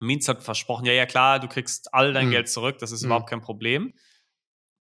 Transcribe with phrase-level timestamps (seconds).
[0.00, 2.30] Means hat versprochen, ja, ja, klar, du kriegst all dein Mhm.
[2.32, 3.06] Geld zurück, das ist Mhm.
[3.06, 3.92] überhaupt kein Problem.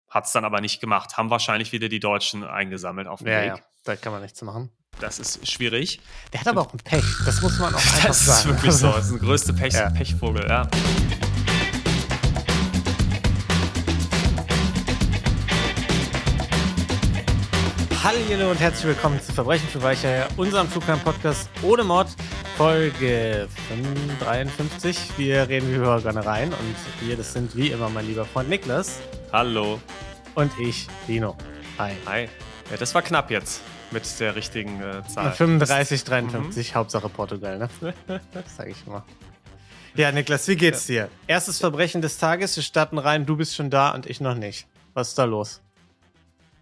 [0.10, 1.18] Hat es dann aber nicht gemacht.
[1.18, 3.48] Haben wahrscheinlich wieder die Deutschen eingesammelt auf dem Ja, Weg.
[3.48, 4.72] ja, da kann man nichts machen.
[5.00, 6.00] Das ist schwierig.
[6.34, 7.04] Der hat aber auch ein Pech.
[7.26, 8.50] Das muss man auch einfach Das ist sagen.
[8.50, 8.88] wirklich so.
[8.94, 9.90] Das ist ein größte Pech, Ja.
[9.90, 10.68] Pechvogel, ja.
[18.20, 22.08] Hallo und herzlich willkommen zu Verbrechen für Weicher, unserem Crime Podcast ohne Mod,
[22.58, 23.48] Folge
[24.20, 24.98] 53.
[25.18, 26.76] Wir reden über Gönnereien und
[27.08, 29.00] wir, das sind wie immer mein lieber Freund Niklas
[29.32, 29.80] Hallo.
[30.34, 31.38] und ich, Dino.
[31.78, 31.94] Hi.
[32.08, 32.28] Hi.
[32.72, 35.32] Ja, das war knapp jetzt mit der richtigen äh, Zahl.
[35.32, 37.94] 35, 53, Hauptsache Portugal, ne?
[38.34, 39.06] Das sage ich immer.
[39.94, 41.10] Ja, Niklas, wie geht's dir?
[41.28, 44.66] Erstes Verbrechen des Tages, wir starten rein, du bist schon da und ich noch nicht.
[44.96, 45.62] Was ist da los?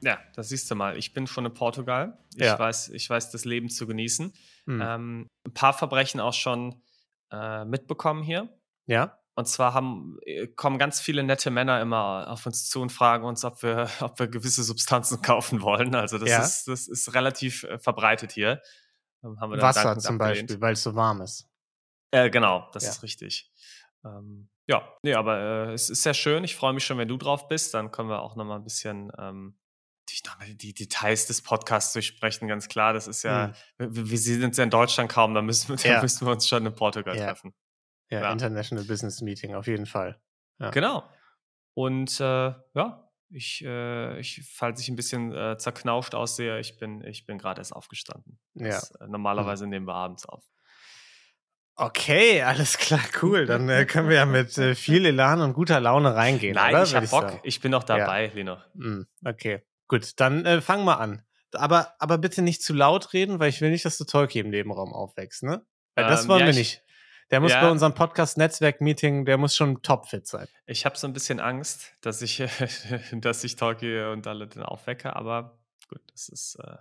[0.06, 0.98] Ja, das siehst du mal.
[0.98, 2.18] Ich bin schon in Portugal.
[2.36, 2.60] Ich, Ja.
[2.60, 4.32] weiß, ich weiß, das Leben zu genießen.
[4.68, 4.82] Hm.
[4.82, 6.84] Ähm, ein paar Verbrechen auch schon
[7.32, 8.48] äh, mitbekommen hier.
[8.86, 9.18] Ja?
[9.34, 13.26] Und zwar haben, äh, kommen ganz viele nette Männer immer auf uns zu und fragen
[13.26, 15.96] uns, ob wir, ob wir gewisse Substanzen kaufen wollen.
[15.96, 16.44] Also das, Ja.
[16.44, 18.62] ist, das ist relativ äh, verbreitet hier.
[19.24, 20.50] Ähm, Wasser dankend zum abgelehnt.
[20.50, 21.50] Beispiel, weil es so warm ist.
[22.12, 22.92] Äh, genau, das Ja.
[22.92, 23.52] ist richtig.
[24.06, 25.40] Ähm, ja, nee, aber
[25.70, 26.44] äh, es ist sehr schön.
[26.44, 27.74] Ich freue mich schon, wenn du drauf bist.
[27.74, 29.58] Dann können wir auch noch mal ein bisschen ähm,
[30.62, 32.94] die, Details des Podcasts durchsprechen, ganz klar.
[32.94, 35.92] Das ist ja, wir, wir sind ja in Deutschland kaum, da müssen wir, da Hm.
[35.92, 36.02] Ja.
[36.02, 37.26] müssen wir uns schon in Portugal Ja.
[37.28, 37.54] treffen.
[38.10, 38.32] Ja, Ja.
[38.32, 40.20] International Business Meeting, auf jeden Fall.
[40.60, 40.70] Ja.
[40.70, 41.04] Genau.
[41.74, 42.24] Und äh,
[42.74, 47.38] ja, ich, äh, ich, falls ich ein bisschen äh, zerknauscht aussehe, ich bin, ich bin
[47.38, 48.40] gerade erst aufgestanden.
[48.54, 48.68] Ja.
[48.70, 50.46] Das, äh, normalerweise nehmen wir abends auf.
[51.76, 53.46] Okay, alles klar, cool.
[53.46, 56.56] Dann äh, können wir ja mit äh, viel Elan und guter Laune reingehen.
[56.56, 56.84] Nein, oder?
[56.84, 57.40] ich hab Bock.
[57.44, 58.58] Ich bin noch dabei, Lino.
[58.76, 60.20] Hm, okay, gut.
[60.20, 61.22] Dann äh, fang mal an.
[61.54, 64.50] Aber, aber bitte nicht zu laut reden, weil ich will nicht, dass du Tolki im
[64.50, 65.66] Nebenraum aufwächst, ne?
[65.96, 66.82] Weil das Ähm, wollen ja, wir ich- nicht.
[67.32, 67.62] Der muss Ja.
[67.62, 70.48] bei unserem Podcast-Netzwerk-Meeting, der muss schon topfit sein.
[70.68, 72.38] Ich habe so ein bisschen Angst, dass ich,
[73.14, 75.58] dass ich Talkie und alle den aufwecke, aber
[75.90, 76.78] gut, das ist, äh, Ja,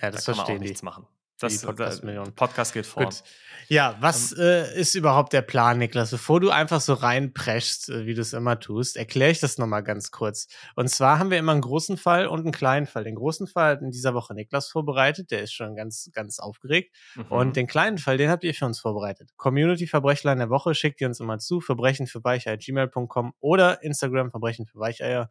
[0.00, 0.68] da das kann man auch verstehen die.
[0.68, 1.06] nichts machen.
[1.38, 2.26] Das, Die Podcast-Millionen.
[2.26, 3.04] der Podcast geht vor.
[3.04, 3.22] Gut.
[3.68, 6.10] Ja, was äh, ist überhaupt der Plan, Niklas?
[6.10, 9.82] Bevor du einfach so reinpreschst, äh, wie du es immer tust, erkläre ich das nochmal
[9.82, 10.46] ganz kurz.
[10.76, 13.04] Und zwar haben wir immer einen großen Fall und einen kleinen Fall.
[13.04, 16.96] Den großen Fall hat in dieser Woche Niklas vorbereitet, der ist schon ganz, ganz aufgeregt.
[17.16, 17.24] Mhm.
[17.28, 19.30] Und den kleinen Fall, den habt ihr für uns vorbereitet.
[19.36, 24.64] Community Verbrechlein der Woche schickt ihr uns immer zu, verbrechen für gmail.com oder Instagram verbrechen
[24.66, 25.28] für Weicheier.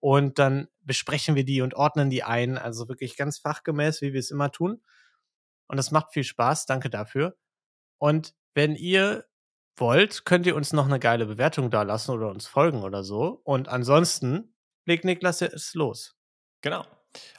[0.00, 2.58] Und dann besprechen wir die und ordnen die ein.
[2.58, 4.80] Also wirklich ganz fachgemäß, wie wir es immer tun.
[5.70, 6.66] Und das macht viel Spaß.
[6.66, 7.36] Danke dafür.
[7.98, 9.26] Und wenn ihr
[9.76, 13.40] wollt, könnt ihr uns noch eine geile Bewertung da lassen oder uns folgen oder so.
[13.44, 14.54] Und ansonsten
[14.86, 16.16] legt Niklas es los.
[16.62, 16.84] Genau.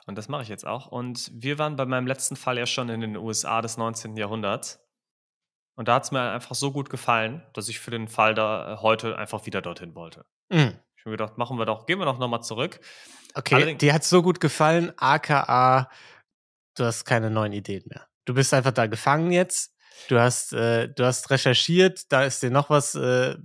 [0.05, 0.87] Und das mache ich jetzt auch.
[0.87, 4.15] Und wir waren bei meinem letzten Fall ja schon in den USA des 19.
[4.17, 4.79] Jahrhunderts.
[5.75, 8.73] Und da hat es mir einfach so gut gefallen, dass ich für den Fall da
[8.73, 10.25] äh, heute einfach wieder dorthin wollte.
[10.49, 10.79] Mhm.
[10.95, 12.79] Ich habe mir gedacht, machen wir doch, gehen wir doch nochmal zurück.
[13.33, 15.89] Okay, Allerdings- dir hat's so gut gefallen, aka
[16.75, 18.07] du hast keine neuen Ideen mehr.
[18.25, 19.73] Du bist einfach da gefangen jetzt.
[20.09, 23.35] Du hast, äh, du hast recherchiert, da ist dir noch was äh,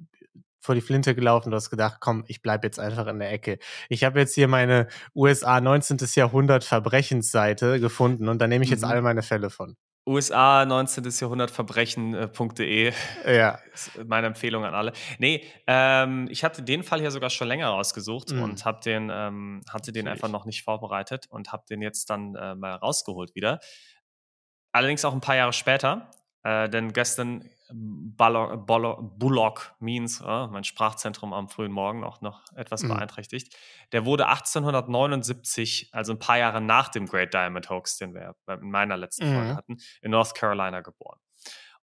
[0.61, 1.51] vor die Flinte gelaufen.
[1.51, 3.59] Du hast gedacht, komm, ich bleib jetzt einfach in der Ecke.
[3.89, 5.99] Ich habe jetzt hier meine USA 19.
[6.15, 8.91] Jahrhundert Verbrechensseite gefunden und da nehme ich jetzt Mhm.
[8.91, 9.77] all meine Fälle von.
[10.09, 11.05] USA 19.
[11.21, 12.93] Jahrhundert Verbrechen.de
[13.27, 13.59] Ja.
[13.75, 14.93] ist meine Empfehlung an alle.
[15.19, 18.43] Nee, ähm, ich hatte den Fall hier sogar schon länger rausgesucht Mhm.
[18.43, 20.23] und hab den, ähm, hatte den Natürlich.
[20.25, 23.59] einfach noch nicht vorbereitet und habe den jetzt dann äh, mal rausgeholt wieder.
[24.77, 26.11] Allerdings auch ein paar Jahre später,
[26.45, 32.43] äh, denn gestern Ballo- Bollo- Bullock Means, äh, mein Sprachzentrum am frühen Morgen auch noch
[32.55, 32.89] etwas Mhm.
[32.91, 33.57] beeinträchtigt,
[33.91, 38.71] der wurde 1879, also ein paar Jahre nach dem Great Diamond Hoax, den wir in
[38.71, 39.57] meiner letzten Folge Mhm.
[39.57, 41.19] hatten, in North Carolina geboren.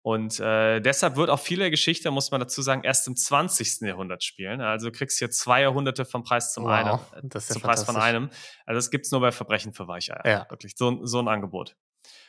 [0.02, 3.86] Und äh, deshalb wird auch viele Geschichte, muss man dazu sagen, erst im 20.
[3.86, 4.60] Jahrhundert spielen.
[4.60, 7.52] Also du kriegst hier zwei Jahrhunderte vom Preis zum Wow, einen, äh, das ist ja
[7.54, 8.30] zum Preis von einem.
[8.66, 10.22] Also das gibt's nur bei Verbrechen für Weicheier.
[10.26, 10.46] Ja.
[10.50, 11.76] Wirklich, so, so ein Angebot.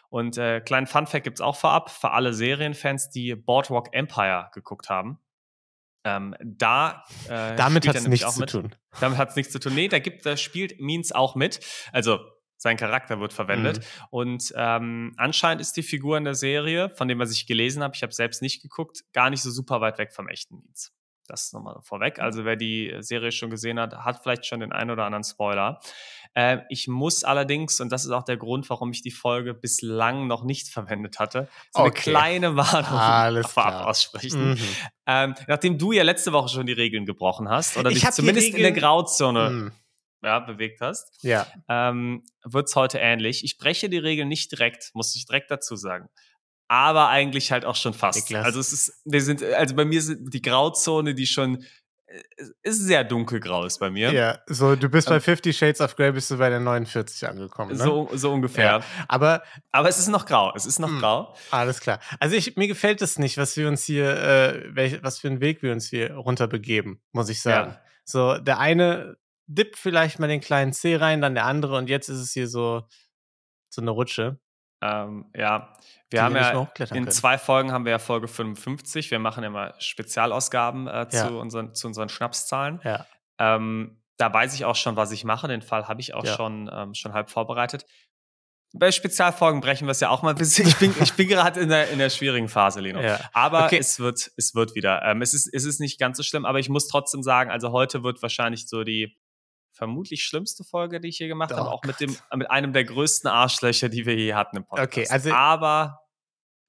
[0.10, 5.20] Und äh, kleinen Fun-Fact gibt's auch vorab für alle Serienfans, die Boardwalk Empire geguckt haben.
[6.06, 8.76] Ähm, da äh, Damit hat's nämlich nichts zu tun.
[9.00, 9.74] Damit hat's nichts zu tun.
[9.74, 11.62] Nee, da gibt, da spielt Means auch mit.
[11.92, 12.20] Also
[12.58, 13.80] sein Charakter wird verwendet.
[13.80, 14.08] Mhm.
[14.10, 17.96] Und ähm, anscheinend ist die Figur in der Serie, von dem was ich gelesen habe,
[17.96, 20.92] ich habe selbst nicht geguckt, gar nicht so super weit weg vom echten Means.
[21.28, 22.20] Das nochmal vorweg.
[22.20, 25.80] Also wer die Serie schon gesehen hat, hat vielleicht schon den einen oder anderen Spoiler.
[26.34, 30.28] Äh, ich muss allerdings, und das ist auch der Grund, warum ich die Folge bislang
[30.28, 32.12] noch nicht verwendet hatte, so eine Okay.
[32.12, 34.50] kleine Warnung Alles vorab aussprechen.
[34.52, 34.68] Mhm.
[35.08, 38.50] Ähm, nachdem du ja letzte Woche schon die Regeln gebrochen hast oder Ich dich zumindest
[38.50, 39.72] in der Grauzone Mhm.
[40.24, 41.48] ja, bewegt hast, Ja.
[41.70, 43.44] ähm, wird es heute ähnlich.
[43.46, 46.10] Ich breche die Regeln nicht direkt, muss ich direkt dazu sagen.
[46.74, 48.18] Aber eigentlich halt auch schon fast.
[48.20, 48.46] Niklas.
[48.46, 51.64] Also es ist, wir sind, also bei mir sind die Grauzone, die schon
[52.08, 52.22] äh,
[52.64, 54.12] ist sehr dunkelgrau ist bei mir.
[54.12, 57.28] Ja, so du bist bei Ähm, 50 Shades of Grey, bist du bei der 49
[57.28, 57.78] angekommen.
[57.78, 57.84] Ne?
[57.84, 58.66] So, so ungefähr.
[58.66, 58.82] Ja.
[59.08, 60.52] Aber Aber es ist noch grau.
[60.56, 61.00] Es ist noch Hm.
[61.00, 61.36] grau.
[61.52, 62.00] alles klar.
[62.20, 65.42] Also ich, mir gefällt es nicht, was wir uns hier, äh, welch, was für einen
[65.42, 67.72] Weg wir uns hier runterbegeben, muss ich sagen.
[67.72, 67.82] Ja.
[68.06, 69.16] So, der eine
[69.48, 72.48] dippt vielleicht mal den kleinen C rein, dann der andere und jetzt ist es hier
[72.48, 72.84] so,
[73.70, 74.40] so eine Rutsche.
[74.82, 75.78] Ähm, ja,
[76.14, 79.12] wir haben ja in zwei Folgen haben wir ja Folge 55.
[79.12, 81.28] Wir machen immer Spezialausgaben äh, zu, Ja.
[81.30, 82.80] unseren, zu unseren Schnapszahlen.
[82.84, 83.06] Ja.
[83.40, 85.48] Ähm, da weiß ich auch schon, was ich mache.
[85.48, 86.36] Den Fall habe ich auch Ja.
[86.36, 87.86] schon, ähm, schon halb vorbereitet.
[88.76, 90.68] Bei Spezialfolgen brechen wir es ja auch mal ein bisschen.
[90.68, 93.02] Ich bin, ich bin gerade in der, in der schwierigen Phase, Lino.
[93.02, 93.20] Ja.
[93.34, 93.78] Aber Okay.
[93.78, 95.04] es wird, es wird wieder.
[95.04, 97.72] Ähm, es, ist, es ist nicht ganz so schlimm, aber ich muss trotzdem sagen, also
[97.72, 99.16] heute wird wahrscheinlich so die
[99.76, 102.84] vermutlich schlimmste Folge, die ich hier gemacht Oh habe, auch mit dem, mit einem der
[102.84, 104.88] größten Arschlöcher, die wir je hatten im Podcast.
[104.88, 106.00] Okay, also- aber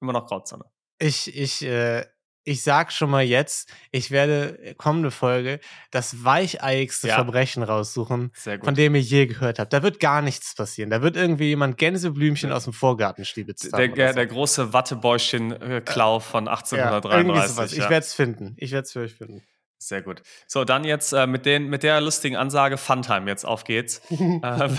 [0.01, 0.65] immer noch Grauzone.
[0.99, 2.05] Ich, ich, äh,
[2.45, 5.59] ich sag schon mal jetzt, ich werde äh, kommende Folge
[5.91, 7.15] das weicheiigste Ja.
[7.15, 9.69] Verbrechen raussuchen, von dem ich je gehört habe.
[9.69, 10.91] Da wird gar nichts passieren.
[10.91, 14.15] Da wird irgendwie jemand Gänseblümchen aus dem Vorgarten stibitzt der, der, so.
[14.15, 17.19] der große Wattebäuschen-Klau von ja, 1833.
[17.19, 17.71] irgendwie sowas.
[17.73, 17.89] Ich ja.
[17.89, 18.53] werde es finden.
[18.57, 19.41] Ich werde es für euch finden.
[19.77, 20.21] Sehr gut.
[20.47, 24.01] So, dann jetzt äh, mit, den, mit der lustigen Ansage Funtime, jetzt auf geht's.
[24.09, 24.41] ähm,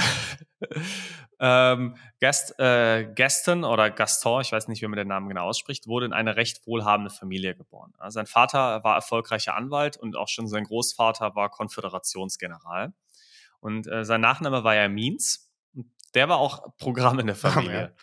[1.39, 5.87] ähm, Gast, äh, Gaston oder Gaston, ich weiß nicht, wie man den Namen genau ausspricht,
[5.87, 7.93] wurde in eine recht wohlhabende Familie geboren.
[8.09, 12.95] Sein Vater war erfolgreicher Anwalt und auch schon sein Großvater war Konföderationsgeneral.
[13.61, 15.53] Und äh, sein Nachname war ja Means.
[16.15, 17.95] Der war auch Programm in der Familie.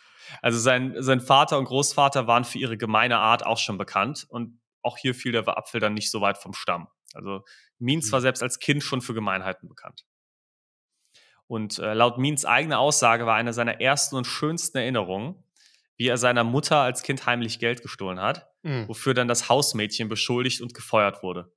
[0.41, 4.59] Also sein, sein Vater und Großvater waren für ihre gemeine Art auch schon bekannt und
[4.81, 6.88] auch hier fiel der Apfel dann nicht so weit vom Stamm.
[7.13, 7.44] Also
[7.80, 8.12] Means Hm.
[8.13, 10.06] war selbst als Kind schon für Gemeinheiten bekannt.
[11.48, 15.44] Und äh, laut Means eigene Aussage war eine seiner ersten und schönsten Erinnerungen,
[15.98, 18.88] wie er seiner Mutter als Kind heimlich Geld gestohlen hat, Mhm.
[18.88, 21.54] wofür dann das Hausmädchen beschuldigt und gefeuert wurde.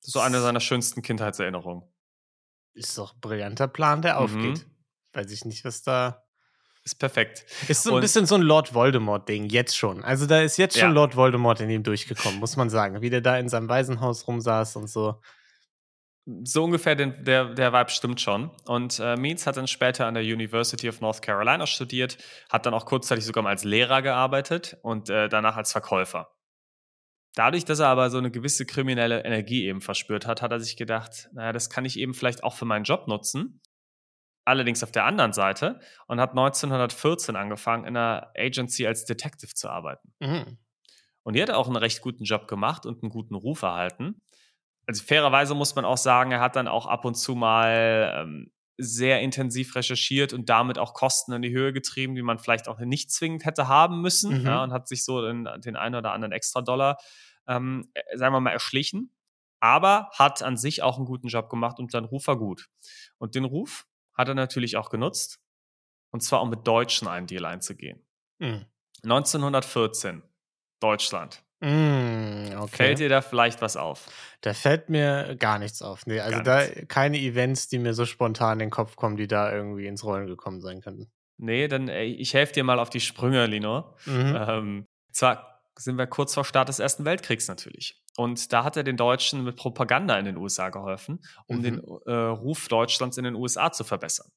[0.00, 1.84] So eine seiner schönsten Kindheitserinnerungen.
[2.72, 4.18] Ist doch ein brillanter Plan, der Mhm.
[4.20, 4.66] aufgeht.
[5.12, 6.24] Weiß ich nicht, was da.
[6.82, 7.44] Ist perfekt.
[7.68, 10.02] Ist so ein Und- bisschen so ein Lord Voldemort-Ding, jetzt schon.
[10.02, 10.94] Also da ist jetzt schon Ja.
[10.94, 13.02] Lord Voldemort in ihm durchgekommen, muss man sagen.
[13.02, 15.20] Wie der da in seinem Waisenhaus rumsaß und so.
[16.44, 18.50] So ungefähr den, der, der Vibe stimmt schon.
[18.66, 22.18] Und äh, Means hat dann später an der University of North Carolina studiert,
[22.50, 26.30] hat dann auch kurzzeitig sogar mal als Lehrer gearbeitet und äh, danach als Verkäufer.
[27.34, 30.76] Dadurch, dass er aber so eine gewisse kriminelle Energie eben verspürt hat, hat er sich
[30.76, 33.60] gedacht, naja, das kann ich eben vielleicht auch für meinen Job nutzen.
[34.44, 39.68] Allerdings auf der anderen Seite und hat 1914 angefangen, in einer Agency als Detective zu
[39.68, 40.12] arbeiten.
[40.18, 40.58] Mhm.
[41.22, 44.20] Und die hat auch einen recht guten Job gemacht und einen guten Ruf erhalten.
[44.90, 48.50] Also fairerweise muss man auch sagen, er hat dann auch ab und zu mal ähm,
[48.76, 52.80] sehr intensiv recherchiert und damit auch Kosten in die Höhe getrieben, die man vielleicht auch
[52.80, 54.40] nicht zwingend hätte haben müssen.
[54.40, 54.46] Mhm.
[54.46, 56.98] Ja, und hat sich so den, den einen oder anderen Extra-Dollar,
[57.46, 59.14] ähm, äh, sagen wir mal, erschlichen.
[59.60, 62.68] Aber hat an sich auch einen guten Job gemacht und sein Ruf war gut.
[63.18, 65.38] Und den Ruf hat er natürlich auch genutzt.
[66.10, 68.04] Und zwar, um mit Deutschen einen Deal einzugehen.
[68.40, 68.66] Mhm.
[69.04, 70.24] 1914,
[70.80, 71.44] Deutschland.
[71.60, 72.68] Mm, okay.
[72.76, 74.06] Fällt dir da vielleicht was auf?
[74.40, 76.06] Da fällt mir gar nichts auf.
[76.06, 79.26] Nee, also Gar da keine Events, die mir so spontan in den Kopf kommen, die
[79.28, 81.10] da irgendwie ins Rollen gekommen sein könnten.
[81.36, 83.94] Nee, dann ey, ich helfe dir mal auf die Sprünge, Lino.
[84.06, 84.36] Mhm.
[84.48, 88.02] Ähm, zwar sind wir kurz vor Start des Ersten Weltkriegs natürlich.
[88.16, 91.62] Und da hat er den Deutschen mit Propaganda in den USA geholfen, um Mhm.
[91.62, 94.30] den äh, Ruf Deutschlands in den USA zu verbessern.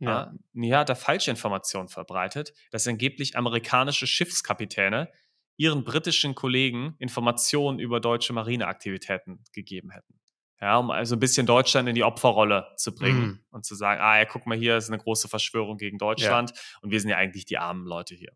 [0.00, 0.32] Ja.
[0.54, 5.08] Hier hat er falsche Informationen verbreitet, dass angeblich amerikanische Schiffskapitäne
[5.56, 10.20] ihren britischen Kollegen Informationen über deutsche Marineaktivitäten gegeben hätten.
[10.60, 13.44] Ja, um also ein bisschen Deutschland in die Opferrolle zu bringen Mhm.
[13.50, 16.90] und zu sagen, ah ja, guck mal hier, ist eine große Verschwörung gegen Deutschland und
[16.90, 18.32] wir sind ja eigentlich die armen Leute hier.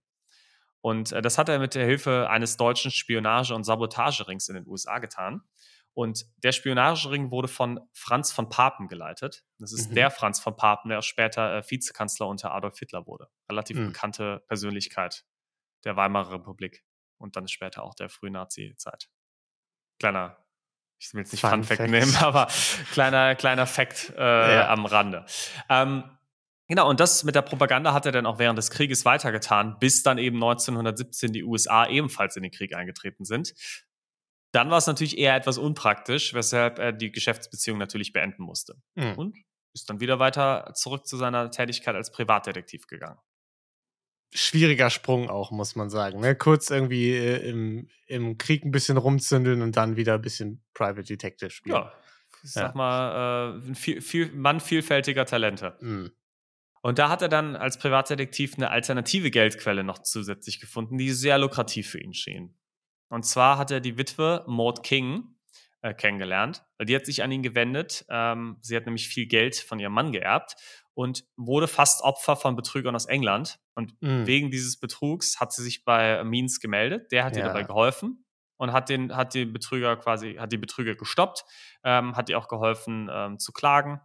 [0.81, 4.67] Und äh, das hat er mit der Hilfe eines deutschen Spionage- und Sabotagerings in den
[4.67, 5.43] USA getan.
[5.95, 9.43] Und der Spionagering wurde von Franz von Papen geleitet.
[9.59, 9.95] Das ist Mhm.
[9.97, 13.29] der Franz von Papen, der auch später äh, Vizekanzler unter Adolf Hitler wurde.
[13.51, 13.87] Relativ Mhm.
[13.87, 15.25] bekannte Persönlichkeit
[15.85, 16.85] der Weimarer Republik
[17.19, 19.09] und dann später auch der frühen Nazi-Zeit.
[20.01, 20.37] Kleiner,
[21.01, 21.91] ich will jetzt nicht Fun Fun Fact Fact.
[21.91, 22.49] nehmen, aber
[22.93, 24.69] kleiner, kleiner Fact äh, Ja.
[24.69, 25.27] am Rande.
[25.69, 26.05] Ähm,
[26.69, 30.03] genau, und das mit der Propaganda hat er dann auch während des Krieges weitergetan, bis
[30.03, 33.55] dann eben 1917 die USA ebenfalls in den Krieg eingetreten sind.
[34.53, 38.77] Dann war es natürlich eher etwas unpraktisch, weshalb er die Geschäftsbeziehung natürlich beenden musste.
[38.95, 39.13] Mhm.
[39.15, 39.37] Und
[39.75, 43.19] ist dann wieder weiter zurück zu seiner Tätigkeit als Privatdetektiv gegangen.
[44.33, 46.21] Schwieriger Sprung auch, muss man sagen.
[46.21, 46.37] Ne?
[46.37, 51.05] Kurz irgendwie äh, im, im Krieg ein bisschen rumzündeln und dann wieder ein bisschen Private
[51.05, 51.77] Detective spielen.
[51.77, 51.93] Ja,
[52.43, 55.77] ich sag mal, äh, viel, viel, Mann vielfältiger Talente.
[55.81, 56.13] Mhm.
[56.83, 61.39] Und da hat er dann als Privatdetektiv eine alternative Geldquelle noch zusätzlich gefunden, die sehr
[61.39, 62.57] lukrativ für ihn schien.
[63.09, 65.35] Und zwar hat er die Witwe Maud King
[65.81, 68.05] äh, kennengelernt, weil die hat sich an ihn gewendet.
[68.09, 70.57] Ähm, sie hat nämlich viel Geld von ihrem Mann geerbt
[70.95, 73.59] und wurde fast Opfer von Betrügern aus England.
[73.79, 74.27] Und Mhm.
[74.27, 77.13] wegen dieses Betrugs hat sie sich bei Means gemeldet.
[77.13, 77.49] Der hat ihr Ja.
[77.49, 78.25] dabei geholfen
[78.57, 81.45] und hat den, hat den Betrüger quasi, hat die Betrüger gestoppt,
[81.85, 84.01] ähm, hat ihr auch geholfen ähm, zu klagen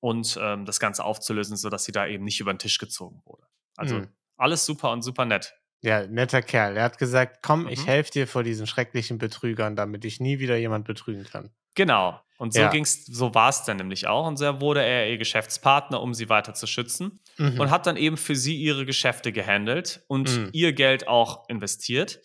[0.00, 3.48] und ähm, das Ganze aufzulösen, sodass sie da eben nicht über den Tisch gezogen wurde.
[3.76, 4.08] Also Mhm.
[4.36, 5.54] alles super und super nett.
[5.82, 6.76] Ja, netter Kerl.
[6.76, 7.86] Er hat gesagt, komm, ich Mhm.
[7.86, 11.50] helfe dir vor diesen schrecklichen Betrügern, damit ich nie wieder jemand betrügen kann.
[11.76, 12.20] Genau.
[12.38, 12.70] Und so Ja.
[12.70, 14.26] ging's, so war es dann nämlich auch.
[14.26, 17.20] Und so wurde er ihr Geschäftspartner, um sie weiter zu schützen.
[17.38, 17.58] Mhm.
[17.60, 20.50] Und hat dann eben für sie ihre Geschäfte gehandelt und Mhm.
[20.52, 22.20] ihr Geld auch investiert.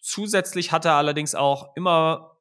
[0.00, 2.38] Zusätzlich hat er allerdings auch immer,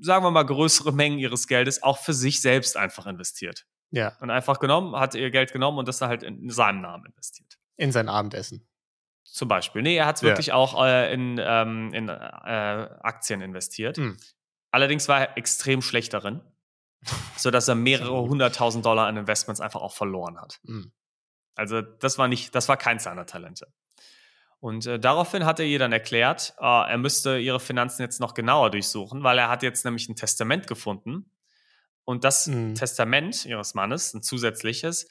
[0.00, 3.66] sagen wir mal, größere Mengen ihres Geldes auch für sich selbst einfach investiert.
[3.92, 7.06] ja, Und einfach genommen, hat ihr Geld genommen und das dann halt in seinem Namen
[7.06, 7.56] investiert.
[7.76, 8.68] in sein Abendessen.
[9.24, 9.80] Zum Beispiel.
[9.82, 10.28] Nee, er hat es Ja.
[10.28, 13.96] wirklich auch äh, in, ähm, in äh, Aktien investiert.
[13.98, 14.16] Mhm.
[14.70, 16.40] Allerdings war er extrem schlecht darin,
[17.36, 20.60] sodass er mehrere hunderttausend Dollar an Investments einfach auch verloren hat.
[20.62, 20.92] Mhm.
[21.56, 23.72] Also das war nicht, das war keins seiner Talente.
[24.60, 28.34] Und äh, daraufhin hat er ihr dann erklärt, äh, er müsste ihre Finanzen jetzt noch
[28.34, 31.30] genauer durchsuchen, weil er hat jetzt nämlich ein Testament gefunden.
[32.04, 32.74] Und das Mhm.
[32.74, 35.08] Testament ihres Mannes, ein zusätzliches,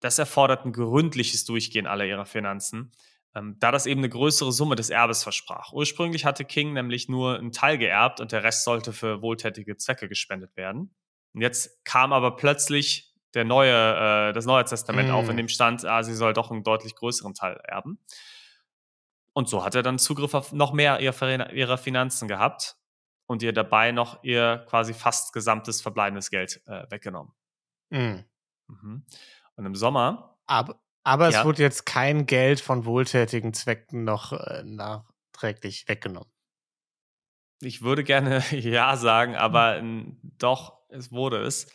[0.00, 2.90] das erfordert ein gründliches Durchgehen aller ihrer Finanzen,
[3.34, 5.72] ähm, da das eben eine größere Summe des Erbes versprach.
[5.72, 10.08] Ursprünglich hatte King nämlich nur einen Teil geerbt und der Rest sollte für wohltätige Zwecke
[10.08, 10.94] gespendet werden.
[11.34, 13.72] Und jetzt kam aber plötzlich der neue,
[14.28, 15.12] äh, das neue Testament Mm.
[15.12, 17.98] auf, in dem stand, ah, sie soll doch einen deutlich größeren Teil erben.
[19.32, 22.76] Und so hat er dann Zugriff auf noch mehr ihrer, Finanzen gehabt
[23.26, 27.32] und ihr dabei noch ihr quasi fast gesamtes verbleibendes Geld äh, weggenommen.
[27.88, 28.24] Mhm.
[28.68, 29.06] Mhm.
[29.56, 31.44] Und im Sommer, Aber, aber es Ja.
[31.44, 36.30] wurde jetzt kein Geld von wohltätigen Zwecken noch äh, nachträglich weggenommen.
[37.60, 41.66] ich würde gerne ja sagen, aber n- doch, es wurde es.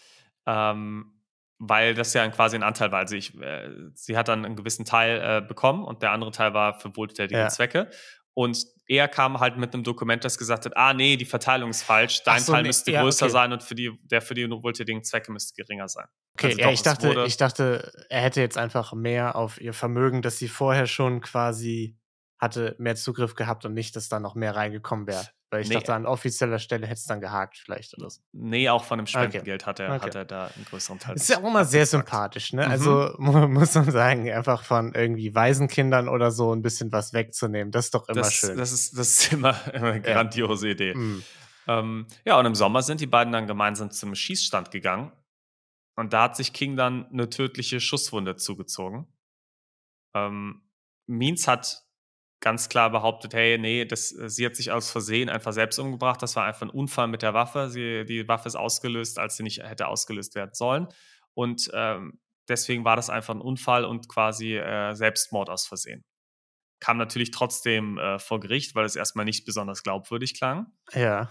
[0.45, 1.13] Ähm,
[1.59, 2.99] weil das ja quasi ein Anteil war.
[2.99, 6.53] Also ich, äh, sie hat dann einen gewissen Teil äh, bekommen und der andere Teil
[6.53, 7.47] war für wohltätige Ja.
[7.49, 7.89] Zwecke.
[8.37, 11.81] Und er kam halt mit einem Dokument, das gesagt hat, ah nee, die Verteilung ist
[11.81, 13.31] falsch, dein so, Teil nee, müsste ja, größer okay.
[13.31, 16.05] sein und für die, der für die wohltätigen Zwecke müsste geringer sein.
[16.35, 19.73] Okay, Also ja, doch, ich dachte, ich dachte, er hätte jetzt einfach mehr auf ihr
[19.73, 21.97] Vermögen, dass sie vorher schon quasi
[22.37, 25.25] hatte mehr Zugriff gehabt und nicht, dass da noch mehr reingekommen wäre.
[25.49, 25.75] Weil ich Nee.
[25.75, 28.19] dachte, an offizieller Stelle hätte es dann gehakt vielleicht oder so.
[28.33, 30.05] Nee, auch von dem Spendengeld hat, er, Okay.
[30.07, 31.15] hat er da einen größeren Teil.
[31.15, 31.89] Ist ja auch immer sehr abgefragt.
[32.09, 32.65] sympathisch, ne?
[32.65, 32.71] Mhm.
[32.71, 37.71] Also mu- muss man sagen, einfach von irgendwie Waisenkindern oder so ein bisschen was wegzunehmen.
[37.71, 38.57] Das ist doch immer Das, schön.
[38.57, 40.93] das, ist, das ist immer, immer eine grandiose Idee.
[40.93, 41.23] Mm.
[41.69, 45.13] Ähm, ja, und im Sommer sind die beiden dann gemeinsam zum Schießstand gegangen.
[45.95, 49.07] Und da hat sich King dann eine tödliche Schusswunde zugezogen.
[50.13, 50.61] Ähm,
[51.07, 51.83] Means hat
[52.39, 56.21] ganz klar behauptet, hey, nee, das, sie hat sich aus Versehen einfach selbst umgebracht.
[56.21, 57.69] Das war einfach ein Unfall mit der Waffe.
[57.69, 60.87] Sie, die Waffe ist ausgelöst, als sie nicht hätte ausgelöst werden sollen.
[61.33, 66.05] Und ähm, deswegen war das einfach ein Unfall und quasi äh, Selbstmord aus Versehen.
[66.79, 70.67] Kam natürlich trotzdem äh, vor Gericht, weil es erstmal nicht besonders glaubwürdig klang.
[70.93, 71.29] Ja.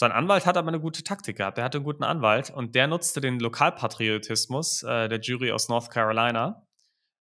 [0.00, 1.58] Sein Anwalt hat aber eine gute Taktik gehabt.
[1.58, 5.90] Er hatte einen guten Anwalt und der nutzte den Lokalpatriotismus äh, der Jury aus North
[5.90, 6.66] Carolina,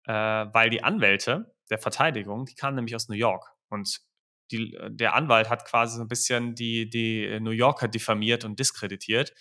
[0.07, 4.01] äh, weil die Anwälte der Verteidigung, die kamen nämlich aus New York und
[4.51, 9.33] die, der Anwalt hat quasi so ein bisschen die, die New Yorker diffamiert und diskreditiert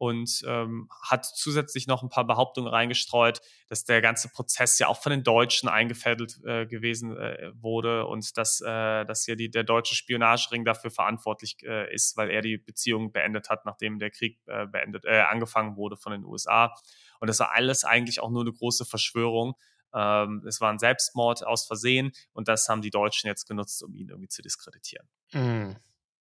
[0.00, 5.02] und ähm, hat zusätzlich noch ein paar Behauptungen reingestreut, dass der ganze Prozess ja auch
[5.02, 9.62] von den Deutschen eingefädelt äh, gewesen äh, wurde und dass, äh, dass ja die, der
[9.62, 14.38] deutsche Spionagering dafür verantwortlich äh, ist, weil er die Beziehung beendet hat, nachdem der Krieg
[14.46, 16.74] äh, beendet, äh, angefangen wurde von den USA.
[17.20, 19.54] Und das war alles eigentlich auch nur eine große Verschwörung.
[19.94, 23.94] Ähm, es war ein Selbstmord aus Versehen und das haben die Deutschen jetzt genutzt, um
[23.94, 25.08] ihn irgendwie zu diskreditieren.
[25.32, 25.72] Mm.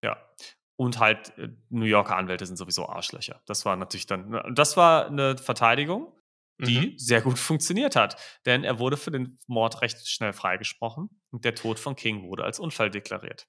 [0.03, 0.17] Ja.
[0.75, 3.41] Und halt, äh, New Yorker Anwälte sind sowieso Arschlöcher.
[3.45, 6.13] Das war natürlich dann, das war eine Verteidigung,
[6.59, 6.97] die Mhm.
[6.97, 8.19] sehr gut funktioniert hat.
[8.45, 12.43] Denn er wurde für den Mord recht schnell freigesprochen und der Tod von King wurde
[12.43, 13.47] als Unfall deklariert.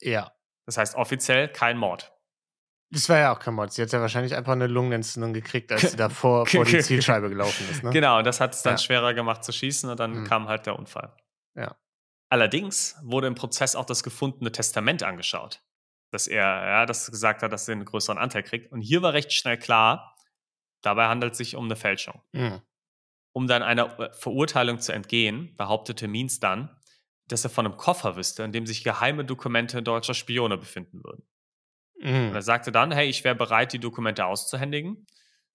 [0.00, 0.32] Ja.
[0.66, 2.12] Das heißt offiziell kein Mord.
[2.90, 3.72] Das war ja auch kein Mod.
[3.72, 7.28] Sie hat ja wahrscheinlich einfach eine Lungenentzündung gekriegt, als sie da vor, vor die Zielscheibe
[7.28, 7.82] gelaufen ist.
[7.82, 7.90] Ne?
[7.90, 8.78] Genau, und das hat es dann Ja.
[8.78, 10.24] schwerer gemacht zu schießen und dann Mhm.
[10.24, 11.12] kam halt der Unfall.
[11.56, 11.76] Ja.
[12.30, 15.62] Allerdings wurde im Prozess auch das gefundene Testament angeschaut,
[16.12, 18.70] dass er, ja, das gesagt hat, dass er einen größeren Anteil kriegt.
[18.72, 20.16] Und hier war recht schnell klar,
[20.82, 22.22] dabei handelt es sich um eine Fälschung.
[22.32, 22.56] Mm.
[23.32, 26.74] Um dann einer Verurteilung zu entgehen, behauptete Means dann,
[27.28, 31.26] dass er von einem Koffer wüsste, in dem sich geheime Dokumente deutscher Spione befinden würden.
[32.02, 32.34] Und Mm.
[32.34, 35.06] er sagte dann, hey, ich wäre bereit, die Dokumente auszuhändigen,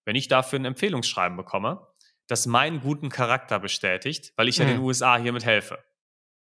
[0.06, 1.86] wenn ich dafür ein Empfehlungsschreiben bekomme,
[2.28, 4.70] das meinen guten Charakter bestätigt, weil ich ja Mhm.
[4.70, 5.84] den USA hiermit helfe.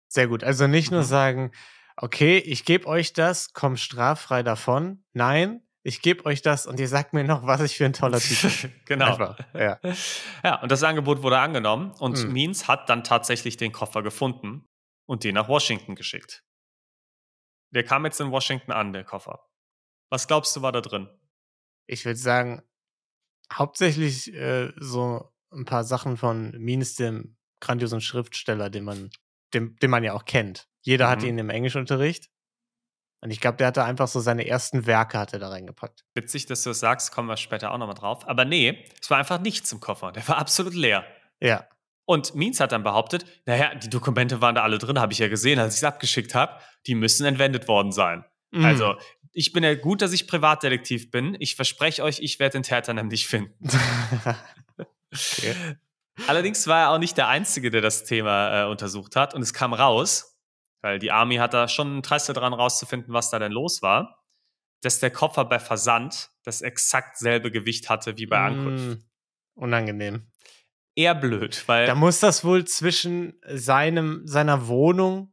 [0.07, 0.43] Sehr gut.
[0.43, 1.05] Also nicht nur Mhm.
[1.05, 1.51] sagen,
[1.97, 5.03] okay, ich gebe euch das, komm straffrei davon.
[5.13, 8.19] Nein, ich gebe euch das und ihr sagt mir noch, was ich für ein toller
[8.19, 8.73] Typ bin.
[8.85, 9.11] genau.
[9.11, 9.79] Einfach, ja.
[10.43, 12.31] Ja, und das Angebot wurde angenommen und Mhm.
[12.31, 14.65] Means hat dann tatsächlich den Koffer gefunden
[15.05, 16.43] und den nach Washington geschickt.
[17.71, 19.39] Der kam jetzt in Washington an, der Koffer.
[20.13, 21.09] Was glaubst du, war da drin?
[21.87, 22.61] Ich würde sagen,
[23.51, 29.09] hauptsächlich äh, so ein paar Sachen von Means, dem grandiosen Schriftsteller, den man,
[29.55, 30.67] den, den man ja auch kennt.
[30.81, 31.29] Jeder hatte Mhm.
[31.29, 32.29] ihn im Englischunterricht.
[33.21, 36.05] Und ich glaube, der hatte einfach so seine ersten Werke hatte da reingepackt.
[36.13, 38.27] Witzig, dass du das sagst, kommen wir später auch nochmal drauf.
[38.27, 40.11] Aber nee, es war einfach nichts im Koffer.
[40.11, 41.07] Der war absolut leer.
[41.39, 41.67] Ja.
[42.05, 45.27] Und Means hat dann behauptet, naja, die Dokumente waren da alle drin, habe ich ja
[45.27, 46.61] gesehen, als ich es abgeschickt habe.
[46.85, 48.23] Die müssen entwendet worden sein.
[48.51, 48.65] Mhm.
[48.65, 48.95] Also,
[49.33, 51.35] ich bin ja gut, dass ich Privatdetektiv bin.
[51.39, 53.67] Ich verspreche euch, ich werde den Täter nämlich finden.
[55.11, 55.75] okay.
[56.27, 59.33] Allerdings war er auch nicht der Einzige, der das Thema äh, untersucht hat.
[59.33, 60.39] Und es kam raus,
[60.81, 64.23] weil die Army hat da schon Interesse daran rauszufinden, was da denn los war,
[64.81, 68.99] dass der Koffer bei Versand das exakt selbe Gewicht hatte wie bei Ankunft.
[68.99, 69.03] Mm,
[69.55, 70.27] Unangenehm.
[70.95, 75.32] Eher blöd, weil Da muss das wohl zwischen seinem, seiner Wohnung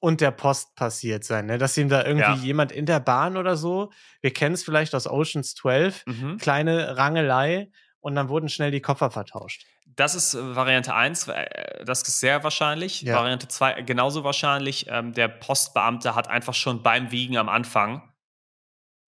[0.00, 1.58] und der Post passiert sein, ne?
[1.58, 2.34] Dass ihm da irgendwie Ja.
[2.34, 3.90] jemand in der Bahn oder so,
[4.20, 6.38] wir kennen es vielleicht aus Oceans 12, Mhm.
[6.38, 9.64] kleine Rangelei und dann wurden schnell die Koffer vertauscht.
[9.86, 13.02] Das ist äh, Variante 1, äh, das ist sehr wahrscheinlich.
[13.02, 13.16] Ja.
[13.16, 14.86] Variante 2 genauso wahrscheinlich.
[14.88, 18.02] Ähm, der Postbeamte hat einfach schon beim Wiegen am Anfang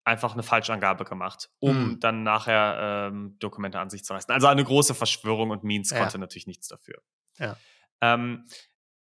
[0.03, 1.99] einfach eine Falschangabe gemacht, um Mhm.
[1.99, 4.33] dann nachher ähm, Dokumente an sich zu reißen.
[4.33, 5.99] Also eine große Verschwörung und Means Ja.
[5.99, 7.01] konnte natürlich nichts dafür.
[7.37, 7.55] Ja.
[8.01, 8.45] Ähm,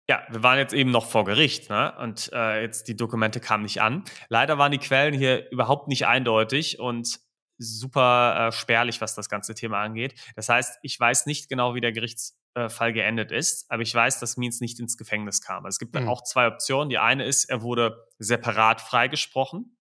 [0.10, 1.94] ja, wir waren jetzt eben noch vor Gericht, ne?
[2.00, 4.04] Und äh, jetzt die Dokumente kamen nicht an.
[4.30, 7.20] Leider waren die Quellen hier überhaupt nicht eindeutig und
[7.60, 10.14] super äh, spärlich, was das ganze Thema angeht.
[10.36, 14.38] Das heißt, ich weiß nicht genau, wie der Gerichtsfall geendet ist, aber ich weiß, dass
[14.38, 15.66] Means nicht ins Gefängnis kam.
[15.66, 16.10] Also Es gibt dann Mhm.
[16.10, 16.90] auch zwei Optionen.
[16.90, 19.74] Die eine ist, er wurde separat freigesprochen.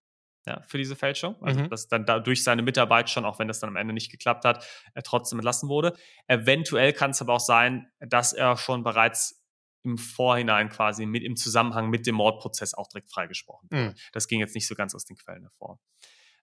[0.49, 1.35] Ja, für diese Fälschung.
[1.43, 1.71] Also, Mhm.
[1.71, 4.45] dass dann da durch seine Mitarbeit schon, auch wenn das dann am Ende nicht geklappt
[4.45, 5.93] hat, er trotzdem entlassen wurde.
[6.29, 9.45] Eventuell kann es aber auch sein, dass er schon bereits
[9.87, 13.69] im Vorhinein quasi mit im Zusammenhang mit dem Mordprozess auch direkt freigesprochen.
[13.71, 13.95] Mhm.
[14.13, 15.81] Das ging jetzt nicht so ganz aus den Quellen hervor.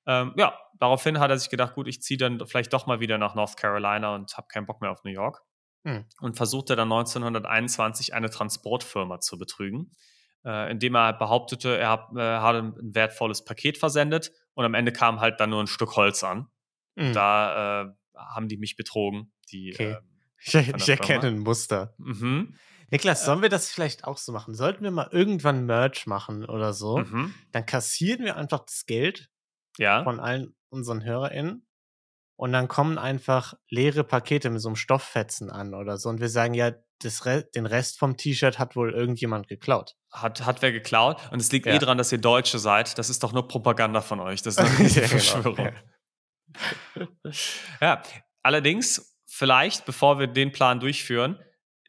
[0.05, 3.17] Ähm, ja, daraufhin hat er sich gedacht, gut, ich ziehe dann vielleicht doch mal wieder
[3.17, 5.41] nach North Carolina und habe keinen Bock mehr auf New York.
[5.83, 6.05] Mhm.
[6.21, 9.91] Und versuchte dann 1921 eine Transportfirma zu betrügen,
[10.45, 14.93] äh, indem er behauptete, er hat, äh, hat ein wertvolles Paket versendet und am Ende
[14.93, 16.47] kam halt dann nur ein Stück Holz an.
[16.95, 17.13] Mhm.
[17.13, 19.33] Da äh, haben die mich betrogen.
[19.51, 19.91] Die, Okay.
[19.91, 20.09] ähm,
[20.45, 21.93] ich, ich erkenne ein Muster.
[21.97, 22.55] mhm,
[22.91, 24.53] Niklas, sollen wir das vielleicht auch so machen?
[24.55, 26.99] Sollten wir mal irgendwann Merch machen oder so?
[26.99, 29.29] mhm, Dann kassieren wir einfach das Geld
[29.77, 30.03] ja.
[30.03, 31.67] von allen unseren HörerInnen
[32.35, 36.29] und dann kommen einfach leere Pakete mit so einem Stofffetzen an oder so und wir
[36.29, 36.71] sagen ja,
[37.25, 39.95] Re den Rest vom T-Shirt hat wohl irgendjemand geklaut.
[40.09, 41.19] Hat, hat wer geklaut.
[41.31, 41.73] Und es liegt Ja.
[41.73, 42.97] eh dran, dass ihr Deutsche seid.
[42.97, 44.41] Das ist doch nur Propaganda von euch.
[44.41, 45.07] Das ist eine genau.
[45.07, 45.69] Verschwörung.
[47.81, 48.01] ja,
[48.41, 51.39] allerdings, vielleicht, bevor wir den Plan durchführen,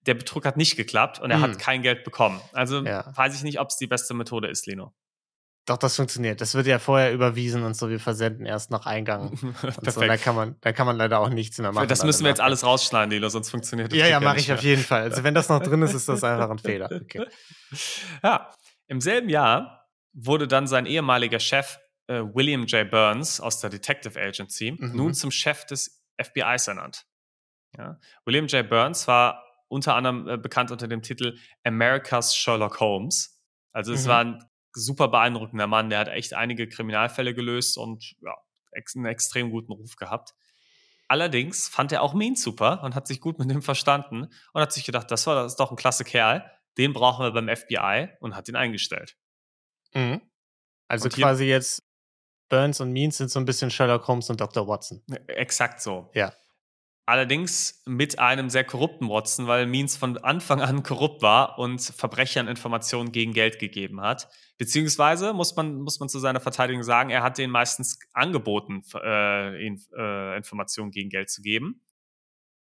[0.06, 1.42] der Betrug hat nicht geklappt und er Hm.
[1.44, 2.40] hat kein Geld bekommen.
[2.52, 3.10] Also Ja.
[3.16, 4.94] weiß ich nicht, ob es die beste Methode ist, Lino.
[5.66, 6.42] Doch, das funktioniert.
[6.42, 9.30] Das wird ja vorher überwiesen und so, wir versenden erst nach Eingang.
[9.40, 9.66] Und so.
[9.66, 10.22] Da Perfekt.
[10.22, 11.88] kann man, da kann man leider auch nichts mehr machen.
[11.88, 14.36] das müssen wir jetzt alles rausschneiden, Lilo, sonst funktioniert das Ja, Ding ja, gar mache
[14.36, 14.70] nicht ich auf mehr.
[14.72, 15.02] jeden Fall.
[15.04, 16.90] Also wenn das noch drin ist, ist das einfach ein Fehler.
[17.02, 17.24] Okay.
[18.22, 18.50] Ja,
[18.88, 22.90] im selben Jahr wurde dann sein ehemaliger Chef äh, William J.
[22.90, 24.94] Burns aus der Detective Agency Mhm.
[24.94, 27.06] nun zum Chef des FBIs ernannt.
[27.78, 27.98] Ja.
[28.26, 28.68] William J.
[28.68, 29.42] Burns war
[29.74, 33.40] unter anderem äh, bekannt unter dem Titel America's Sherlock Holmes.
[33.72, 34.08] Also es Mhm.
[34.08, 38.34] war ein super beeindruckender Mann, der hat echt einige Kriminalfälle gelöst und ja,
[38.72, 40.34] ex einen extrem guten Ruf gehabt.
[41.06, 44.72] Allerdings fand er auch Mean super und hat sich gut mit ihm verstanden und hat
[44.72, 48.08] sich gedacht, das war das ist doch ein klasse Kerl, den brauchen wir beim FBI
[48.20, 49.16] und hat ihn eingestellt.
[49.92, 50.22] Mhm.
[50.88, 51.82] Also Und quasi jetzt
[52.48, 54.66] Burns und Means sind so ein bisschen Sherlock Holmes und Dr.
[54.66, 55.02] Watson.
[55.28, 56.10] Exakt so.
[56.14, 56.32] Ja.
[57.06, 62.48] Allerdings mit einem sehr korrupten Watson, weil Means von Anfang an korrupt war und Verbrechern
[62.48, 64.28] Informationen gegen Geld gegeben hat.
[64.56, 69.66] Beziehungsweise muss man, muss man zu seiner Verteidigung sagen, er hat denen meistens angeboten, äh,
[69.66, 71.82] äh, Informationen gegen Geld zu geben.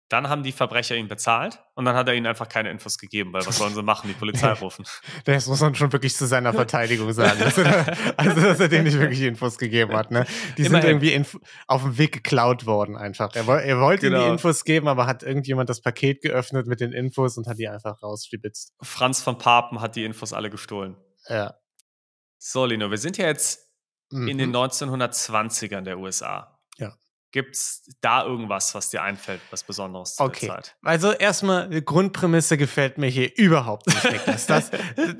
[0.09, 3.33] Dann haben die Verbrecher ihn bezahlt und dann hat er ihnen einfach keine Infos gegeben,
[3.33, 4.07] weil was sollen sie machen?
[4.07, 4.85] Die Polizei rufen.
[5.25, 7.41] Das muss man schon wirklich zu seiner Verteidigung sagen.
[7.41, 10.13] Dass er, also, dass er denen nicht wirklich Infos gegeben hat.
[10.13, 10.25] Ne?
[10.57, 10.89] Die sind Immerhin.
[10.91, 13.35] irgendwie inf auf dem Weg geklaut worden einfach.
[13.35, 14.27] Er, er wollte ihnen Genau.
[14.27, 17.67] die Infos geben, aber hat irgendjemand das Paket geöffnet mit den Infos und hat die
[17.69, 18.75] einfach rausstibitzt.
[18.83, 20.97] Franz von Papen hat die Infos alle gestohlen.
[21.29, 21.55] Ja.
[22.39, 23.61] So, Lino, wir sind ja jetzt
[24.13, 24.57] in den Mhm.
[24.57, 26.61] 1920ern der USA.
[26.79, 26.95] Ja.
[27.37, 30.47] Gibt es da irgendwas, was dir einfällt, was Besonderes zu Okay.
[30.47, 30.77] der Zeit?
[30.81, 34.47] Also erstmal, die Grundprämisse gefällt mir hier überhaupt nicht, Niklas.
[34.47, 34.71] Das,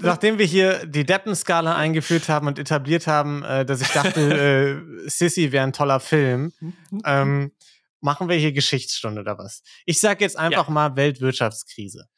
[0.01, 4.21] nachdem wir hier die Deppenskala eingeführt haben und etabliert haben, äh, dass ich dachte,
[5.05, 6.55] äh, Sissy wäre ein toller Film,
[7.05, 7.53] ähm,
[8.01, 9.63] machen wir hier Geschichtsstunde oder was?
[9.85, 12.09] Ich sag jetzt einfach mal Weltwirtschaftskrise.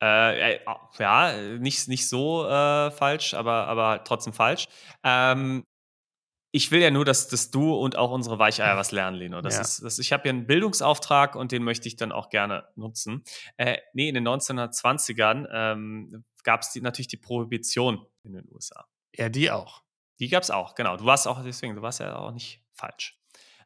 [0.00, 0.60] Äh, äh,
[1.00, 4.68] ja, nicht, nicht so äh, falsch, aber, aber trotzdem falsch.
[5.02, 5.64] Ähm,
[6.54, 9.40] ich will ja nur, dass, dass du und auch unsere Weicheier was lernen, Lino.
[9.40, 9.60] Das Ja.
[9.62, 13.24] ist, das, ich habe hier einen Bildungsauftrag und den möchte ich dann auch gerne nutzen.
[13.56, 18.86] Äh, nee, in den 1920ern ähm, gab es natürlich die Prohibition in den USA.
[19.14, 19.82] Ja, die auch.
[20.20, 20.96] Die gab es auch, genau.
[20.96, 23.18] Du warst auch, deswegen, du warst ja auch nicht falsch.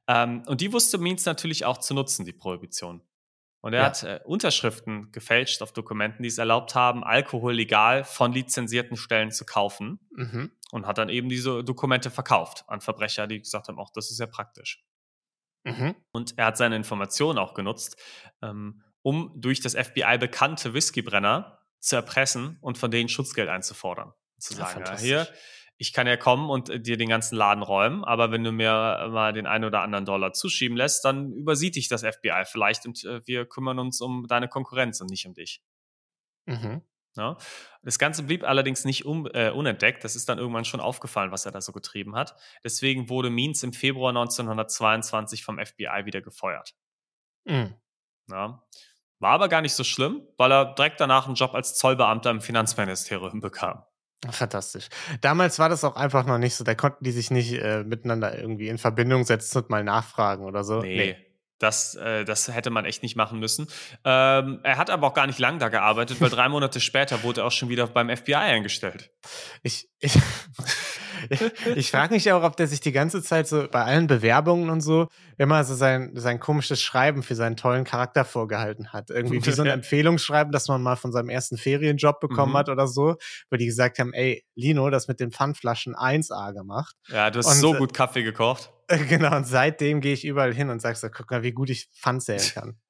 [0.09, 3.03] Ähm, und die wusste Means natürlich auch zu nutzen, die Prohibition.
[3.63, 3.87] Und er Ja.
[3.87, 9.33] hat äh, Unterschriften gefälscht auf Dokumenten, die es erlaubt haben, Alkohol legal von lizenzierten Stellen
[9.33, 10.53] zu kaufen Mhm.
[10.73, 14.19] Und hat dann eben diese Dokumente verkauft an Verbrecher, die gesagt haben, auch das ist
[14.19, 14.85] ja praktisch.
[15.65, 15.95] Mhm.
[16.13, 18.01] Und er hat seine Informationen auch genutzt,
[18.43, 24.13] ähm, um durch das FBI bekannte Whiskybrenner zu erpressen und von denen Schutzgeld einzufordern.
[24.39, 25.07] Zu Ja, sagen, ja, fantastisch.
[25.07, 25.29] hier,
[25.79, 28.99] ich kann ja kommen und äh, dir den ganzen Laden räumen, aber wenn du mir
[29.01, 32.87] äh, mal den einen oder anderen Dollar zuschieben lässt, dann übersieht dich das FBI vielleicht
[32.87, 35.63] und äh, wir kümmern uns um deine Konkurrenz und nicht um dich.
[36.47, 36.83] Mhm.
[37.17, 37.37] Ja.
[37.83, 40.05] Das Ganze blieb allerdings nicht um, äh, unentdeckt.
[40.05, 42.37] Das ist dann irgendwann schon aufgefallen, was er da so getrieben hat.
[42.65, 46.75] Deswegen wurde Means im Februar 1922 vom FBI wieder gefeuert.
[47.45, 47.75] Mhm.
[48.31, 48.63] Ja.
[49.19, 52.41] War aber gar nicht so schlimm, weil er direkt danach einen Job als Zollbeamter im
[52.41, 53.83] Finanzministerium bekam.
[54.31, 54.89] Fantastisch.
[55.21, 58.37] Damals war das auch einfach noch nicht so, da konnten die sich nicht äh, miteinander
[58.39, 60.81] irgendwie in Verbindung setzen und mal nachfragen oder so.
[60.81, 61.17] Nee.
[61.59, 63.67] Das, äh, das hätte man echt nicht machen müssen.
[64.05, 67.41] Ähm, er hat aber auch gar nicht lang da gearbeitet, weil drei Monate später wurde
[67.41, 69.11] er auch schon wieder beim FBI eingestellt.
[69.63, 70.19] Ich, ich,
[71.75, 74.81] ich frage mich auch, ob der sich die ganze Zeit so bei allen Bewerbungen und
[74.81, 79.11] so immer so sein, sein komisches Schreiben für seinen tollen Charakter vorgehalten hat.
[79.11, 79.69] Irgendwie wie so ein.
[79.77, 82.57] Empfehlungsschreiben, das man mal von seinem ersten Ferienjob bekommen Mhm.
[82.57, 83.17] hat oder so,
[83.51, 86.95] wo die gesagt haben, ey, Lino, das mit den Pfandflaschen 1A gemacht.
[87.09, 88.71] Ja, du hast Und, so äh, gut Kaffee gekocht.
[88.89, 91.89] Genau, und seitdem gehe ich überall hin und sag so, guck mal, wie gut ich
[91.95, 92.81] Pfand zählen kann.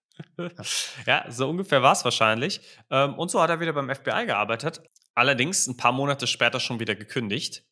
[1.07, 2.61] Ja, so ungefähr war es wahrscheinlich.
[2.91, 4.83] Ähm, und so hat er wieder beim FBI gearbeitet.
[5.15, 7.65] Allerdings ein paar Monate später schon wieder gekündigt.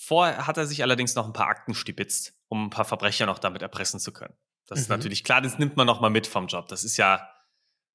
[0.00, 3.38] Vorher hat er sich allerdings noch ein paar Akten stibitzt, um ein paar Verbrecher noch
[3.38, 4.34] damit erpressen zu können.
[4.66, 4.96] Das ist Mhm.
[4.96, 6.68] natürlich klar, das nimmt man noch mal mit vom Job.
[6.68, 7.28] Das ist ja,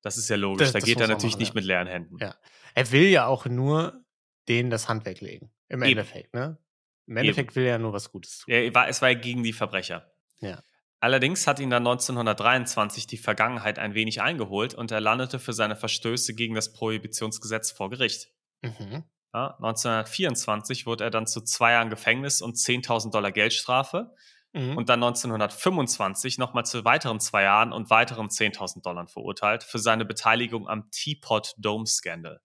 [0.02, 0.66] das ist ja logisch.
[0.68, 1.56] Das- da das geht er natürlich machen, nicht ja.
[1.56, 2.18] mit leeren Händen.
[2.20, 2.36] Ja.
[2.76, 4.04] Er will ja auch nur
[4.50, 5.52] denen das Handwerk legen.
[5.70, 5.92] Im Eben.
[6.00, 6.58] Endeffekt, ne?
[7.08, 8.54] Im Endeffekt will er ja nur was Gutes tun.
[8.54, 10.12] Er war, es war ja gegen die Verbrecher.
[10.40, 10.62] Ja.
[11.00, 15.76] Allerdings hat ihn dann 1923 die Vergangenheit ein wenig eingeholt und er landete für seine
[15.76, 18.30] Verstöße gegen das Prohibitionsgesetz vor Gericht.
[18.62, 19.04] Mhm.
[19.34, 24.16] Ja, 1924 wurde er dann zu zwei Jahren Gefängnis und 10.000 Dollar Geldstrafe
[24.56, 24.78] Mhm.
[24.78, 30.06] und dann 1925 nochmal zu weiteren zwei Jahren und weiteren 10.000 Dollar verurteilt für seine
[30.06, 32.40] Beteiligung am Teapot Dome Scandal.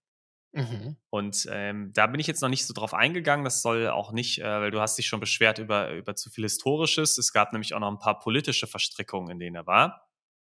[0.52, 0.96] Mhm.
[1.10, 3.44] Und ähm, da bin ich jetzt noch nicht so drauf eingegangen.
[3.44, 6.44] Das soll auch nicht, äh, weil du hast dich schon beschwert über, über zu viel
[6.44, 7.18] Historisches.
[7.18, 10.08] Es gab nämlich auch noch ein paar politische Verstrickungen, in denen er war.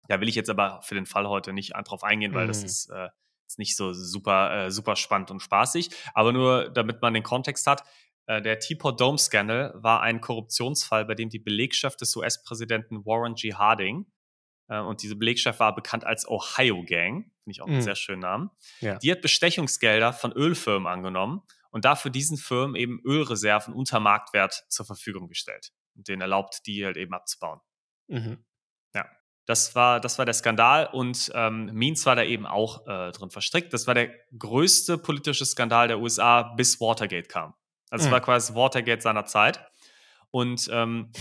[0.09, 2.67] Da will ich jetzt aber für den Fall heute nicht drauf eingehen, weil das Mhm.
[2.67, 3.09] ist, äh,
[3.47, 5.91] ist nicht so super, äh, super spannend und spaßig.
[6.15, 7.85] Aber nur, damit man den Kontext hat.
[8.27, 13.35] Äh, der Teapot Dome Scandal war ein Korruptionsfall, bei dem die Belegschaft des US-Präsidenten Warren
[13.35, 13.55] G.
[13.55, 14.07] Harding
[14.77, 17.83] und diese Belegschaft war bekannt als Ohio Gang, finde ich auch einen Mhm.
[17.83, 18.51] sehr schönen Namen.
[18.81, 18.99] Ja.
[18.99, 24.85] Die hat Bestechungsgelder von Ölfirmen angenommen und dafür diesen Firmen eben Ölreserven unter Marktwert zur
[24.87, 27.61] Verfügung gestellt und denen erlaubt, die halt eben abzubauen.
[28.09, 28.45] Mhm.
[29.47, 33.31] Das war, das war der Skandal und ähm, Means war da eben auch äh, drin
[33.31, 33.73] verstrickt.
[33.73, 37.55] Das war der größte politische Skandal der USA, bis Watergate kam.
[37.89, 38.13] Also es Mhm.
[38.13, 39.67] war quasi Watergate seiner Zeit.
[40.31, 41.13] Und ähm,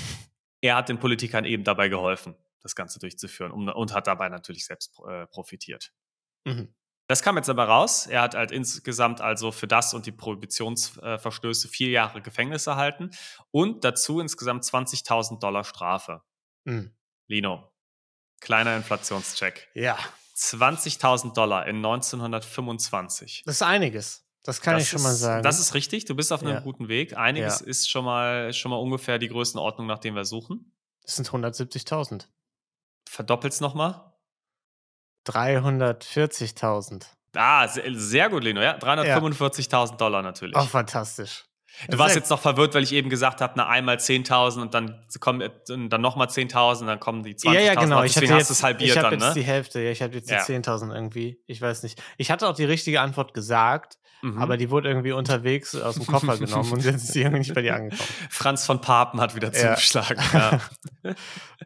[0.59, 2.35] er hat den Politikern eben dabei geholfen,
[2.67, 5.91] das Ganze durchzuführen um, und hat dabei natürlich selbst äh, profitiert.
[6.45, 6.73] Mhm.
[7.09, 8.05] Das kam jetzt aber raus.
[8.05, 13.11] Er hat halt insgesamt also für das und die Prohibitionsverstöße vier Jahre Gefängnis erhalten
[13.51, 16.21] und dazu insgesamt 20.000 Dollar Strafe.
[16.65, 16.93] Mhm.
[17.27, 17.71] Lino,
[18.41, 19.69] kleiner Inflationscheck.
[19.73, 19.97] Ja,
[20.35, 23.43] 20.000 Dollar in 1925.
[23.45, 24.23] das ist einiges.
[24.43, 25.43] Das kann das ich schon mal ist, sagen.
[25.43, 26.59] Das ist richtig, du bist auf einem Ja.
[26.61, 27.17] guten Weg.
[27.17, 27.65] Einiges Ja.
[27.67, 30.73] ist schon mal, schon mal ungefähr die Größenordnung, nach dem wir suchen.
[31.03, 32.27] das sind 170.000.
[33.17, 33.99] Verdoppelt's nochmal.
[35.27, 37.03] 340.000.
[37.35, 38.61] Ah, sehr, gut, Lino.
[38.61, 40.55] Ja, 345.000 Dollar natürlich.
[40.55, 41.45] Oh, fantastisch.
[41.89, 45.03] Du warst jetzt noch verwirrt, weil ich eben gesagt habe, na einmal 10.000 und dann
[45.19, 47.53] kommen äh, dann nochmal 10.000 und dann kommen die 20.000.
[47.53, 48.03] Ja, ja, genau.
[48.03, 49.33] Ich Deswegen hatte hast du jetzt, es halbiert ich dann, jetzt ne?
[49.33, 49.79] die Hälfte.
[49.81, 50.45] Ja, ich habe jetzt Ja.
[50.45, 51.41] die 10.000 irgendwie.
[51.47, 51.99] Ich weiß nicht.
[52.17, 54.39] Ich hatte auch die richtige Antwort gesagt, mhm.
[54.39, 57.55] aber die wurde irgendwie unterwegs aus dem Koffer genommen und jetzt ist sie irgendwie nicht
[57.55, 58.09] bei dir angekommen.
[58.29, 60.21] Franz von Papen hat wieder zugeschlagen.
[60.33, 60.59] Ja,
[61.03, 61.15] ja.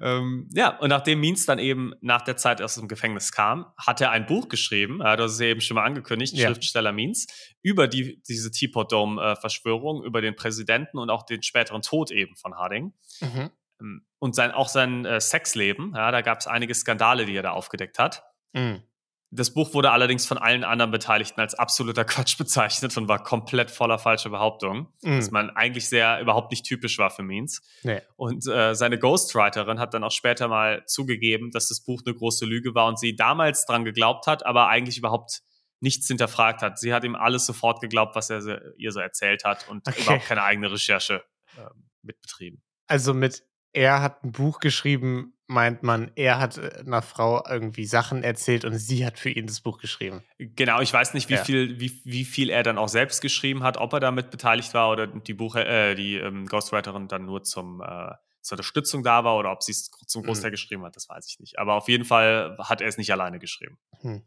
[0.00, 4.00] ähm, ja und nachdem Means dann eben nach der Zeit aus dem Gefängnis kam, hat
[4.00, 6.46] er ein Buch geschrieben, äh, das ist ja eben schon mal angekündigt, ja.
[6.46, 7.26] Schriftsteller Means,
[7.62, 12.54] über die, diese Teapot Dome-Verschwörung, über den Präsidenten und auch den späteren Tod eben von
[12.54, 12.92] Harding.
[13.20, 13.50] Mhm.
[13.80, 17.42] Ähm, und sein, auch sein äh, Sexleben, ja, da gab es einige Skandale, die er
[17.42, 18.22] da aufgedeckt hat.
[18.52, 18.82] Mhm.
[19.32, 23.70] Das Buch wurde allerdings von allen anderen Beteiligten als absoluter Quatsch bezeichnet und war komplett
[23.70, 25.18] voller falscher Behauptungen, mm.
[25.18, 27.62] was man eigentlich sehr überhaupt nicht typisch war für Means.
[27.82, 28.00] Nee.
[28.16, 32.44] Und äh, seine Ghostwriterin hat dann auch später mal zugegeben, dass das Buch eine große
[32.44, 35.42] Lüge war und sie damals dran geglaubt hat, aber eigentlich überhaupt
[35.80, 36.78] nichts hinterfragt hat.
[36.78, 40.02] Sie hat ihm alles sofort geglaubt, was er ihr so erzählt hat und okay.
[40.02, 41.22] überhaupt keine eigene Recherche
[41.56, 41.62] äh,
[42.02, 42.62] mitbetrieben.
[42.86, 47.84] Also mit er hat ein Buch geschrieben, meint man, er hat äh, einer Frau irgendwie
[47.84, 50.22] Sachen erzählt und sie hat für ihn das Buch geschrieben.
[50.38, 51.44] Genau, ich weiß nicht, wie ja.
[51.44, 54.90] viel, wie, wie viel er dann auch selbst geschrieben hat, ob er damit beteiligt war
[54.90, 59.36] oder die Buch, äh, die ähm, Ghostwriterin dann nur zum äh, zur Unterstützung da war
[59.36, 60.52] oder ob sie es zum Großteil mhm.
[60.52, 61.58] geschrieben hat, das weiß ich nicht.
[61.58, 63.78] Aber auf jeden Fall hat er es nicht alleine geschrieben.
[64.02, 64.22] Mhm.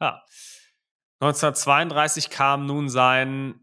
[0.00, 0.24] Ja.
[1.20, 3.62] 1932 kam nun sein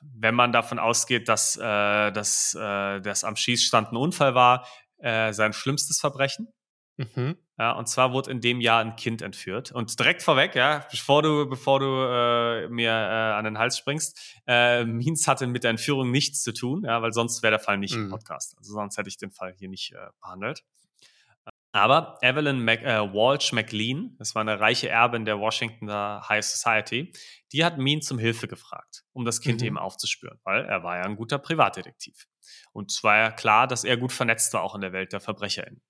[0.00, 4.66] wenn man davon ausgeht, dass, äh, dass äh, das am Schießstand ein Unfall war,
[5.04, 6.48] äh, sein schlimmstes Verbrechen.
[6.96, 7.36] Mhm.
[7.58, 9.70] Ja, und zwar wurde in dem Jahr ein Kind entführt.
[9.72, 14.40] Und direkt vorweg, ja, bevor du, bevor du äh, mir äh, an den Hals springst,
[14.46, 17.78] äh, Means hatte mit der Entführung nichts zu tun, ja, weil sonst wäre der Fall
[17.78, 18.04] nicht mhm.
[18.04, 18.56] im Podcast.
[18.58, 20.62] Also sonst hätte ich den Fall hier nicht äh, behandelt.
[21.74, 27.12] Aber Evelyn Mac, äh, Walsh McLean, das war eine reiche Erbin der Washingtoner High Society,
[27.50, 29.66] die hat Mean zum Hilfe gefragt, um das Kind mhm.
[29.66, 32.28] eben aufzuspüren, weil er war ja ein guter Privatdetektiv.
[32.72, 35.18] Und es war ja klar, dass er gut vernetzt war auch in der Welt der
[35.18, 35.82] VerbrecherInnen.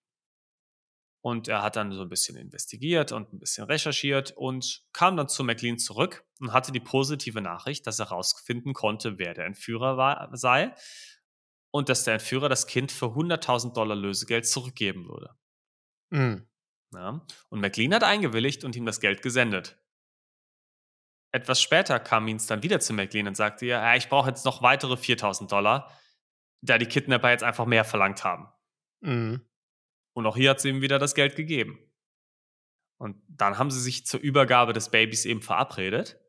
[1.20, 5.28] Und er hat dann so ein bisschen investigiert und ein bisschen recherchiert und kam dann
[5.28, 9.98] zu McLean zurück und hatte die positive Nachricht, dass er herausfinden konnte, wer der Entführer
[9.98, 10.72] war, sei
[11.70, 15.36] und dass der Entführer das Kind für 100.000 Dollar Lösegeld zurückgeben würde.
[16.10, 16.46] Mhm.
[16.94, 19.78] Ja, und McLean hat eingewilligt und ihm das Geld gesendet.
[21.32, 24.44] Etwas später kam Means dann wieder zu McLean und sagte ihr, ja, ich brauche jetzt
[24.44, 25.90] noch weitere 4000 Dollar,
[26.60, 28.48] da die Kidnapper jetzt einfach mehr verlangt haben.
[29.00, 29.44] Mhm.
[30.14, 31.78] Und auch hier hat sie ihm wieder das Geld gegeben.
[32.98, 36.20] Und dann haben sie sich zur Übergabe des Babys eben verabredet.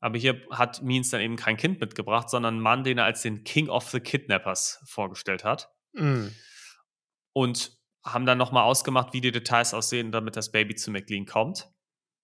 [0.00, 3.22] Aber hier hat Means dann eben kein Kind mitgebracht, sondern einen Mann, den er als
[3.22, 5.72] den King of the Kidnappers vorgestellt hat.
[5.92, 6.34] Mhm.
[7.32, 11.70] Und haben dann nochmal ausgemacht, wie die Details aussehen, damit das Baby zu McLean kommt.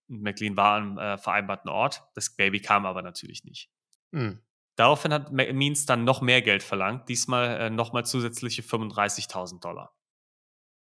[0.08, 2.02] Und McLean war am äh, vereinbarten Ort.
[2.14, 3.70] Das Baby kam aber natürlich nicht.
[4.12, 4.42] Mhm.
[4.76, 9.96] Daraufhin hat Means dann noch mehr Geld verlangt, diesmal äh, nochmal zusätzliche 35.000 Dollar.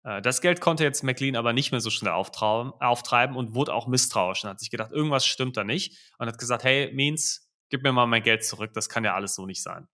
[0.04, 3.88] Äh, das Geld konnte jetzt McLean aber nicht mehr so schnell auftreiben und wurde auch
[3.88, 7.84] misstrauisch und hat sich gedacht, irgendwas stimmt da nicht und hat gesagt, hey Means, gib
[7.84, 9.88] mir mal mein Geld zurück, das kann ja alles so nicht sein.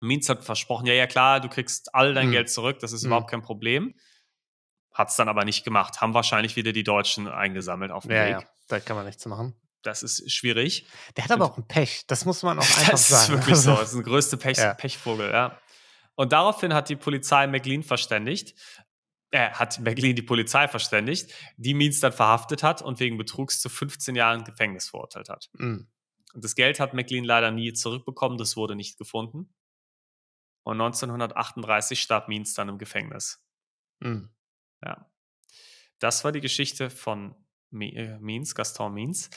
[0.00, 2.32] Means hat versprochen, ja, ja, klar, du kriegst all dein mhm.
[2.32, 3.08] Geld zurück, das ist mhm.
[3.08, 3.94] überhaupt kein Problem.
[4.92, 6.00] Hat es dann aber nicht gemacht.
[6.00, 8.32] Haben wahrscheinlich wieder die Deutschen eingesammelt auf dem ja, Weg.
[8.32, 9.54] Ja, da kann man nichts machen.
[9.82, 10.86] Das ist schwierig.
[11.16, 13.20] Der hat aber auch ein Pech, das muss man auch einfach das sagen.
[13.20, 14.74] Das ist wirklich so, das ist ein größter Pech, ja.
[14.74, 15.58] Pechvogel, ja.
[16.16, 18.54] Und daraufhin hat die Polizei McLean verständigt,
[19.30, 23.60] er äh, hat McLean die Polizei verständigt, die Means dann verhaftet hat und wegen Betrugs
[23.60, 25.48] zu 15 Jahren Gefängnis verurteilt hat.
[25.54, 25.88] Mhm.
[26.34, 29.52] Und das Geld hat McLean leider nie zurückbekommen, das wurde nicht gefunden.
[30.62, 33.44] Und 1938 starb Means dann im Gefängnis.
[34.00, 34.30] Mhm.
[34.84, 35.10] Ja.
[35.98, 37.34] Das war die Geschichte von
[37.72, 39.30] äh, Means, Gaston Means.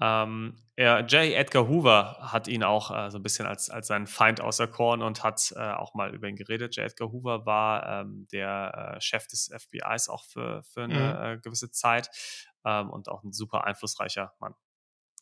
[0.00, 1.32] Ähm, er, J.
[1.34, 5.24] Edgar Hoover hat ihn auch äh, so ein bisschen als, als seinen Feind auserkoren und
[5.24, 6.76] hat äh, auch mal über ihn geredet.
[6.76, 6.86] J.
[6.86, 11.24] Edgar Hoover war ähm, der äh, Chef des FBIs auch für, für eine mhm.
[11.24, 12.10] Äh, gewisse Zeit
[12.64, 14.54] ähm, und auch ein super einflussreicher Mann.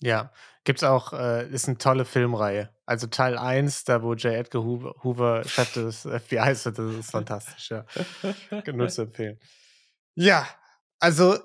[0.00, 0.32] Ja,
[0.64, 2.70] gibt's auch, äh, ist eine tolle Filmreihe.
[2.86, 4.32] Also Teil 1, da wo J.
[4.32, 7.84] Edgar Hoover, Hoover Chef des FBIs wird, das ist fantastisch, ja.
[8.72, 9.38] Nur zu empfehlen.
[10.14, 10.46] Ja,
[10.98, 11.38] also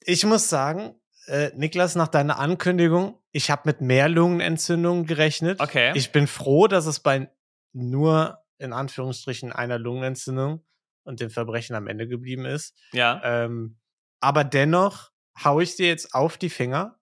[0.00, 5.60] ich muss sagen, äh, Niklas, nach deiner Ankündigung, ich habe mit mehr Lungenentzündungen gerechnet.
[5.60, 5.92] Okay.
[5.94, 7.30] Ich bin froh, dass es bei
[7.72, 10.64] nur in Anführungsstrichen einer Lungenentzündung
[11.04, 12.74] und dem Verbrechen am Ende geblieben ist.
[12.92, 13.20] Ja.
[13.22, 13.78] Ähm,
[14.20, 15.10] aber dennoch
[15.44, 16.97] hau ich dir jetzt auf die Finger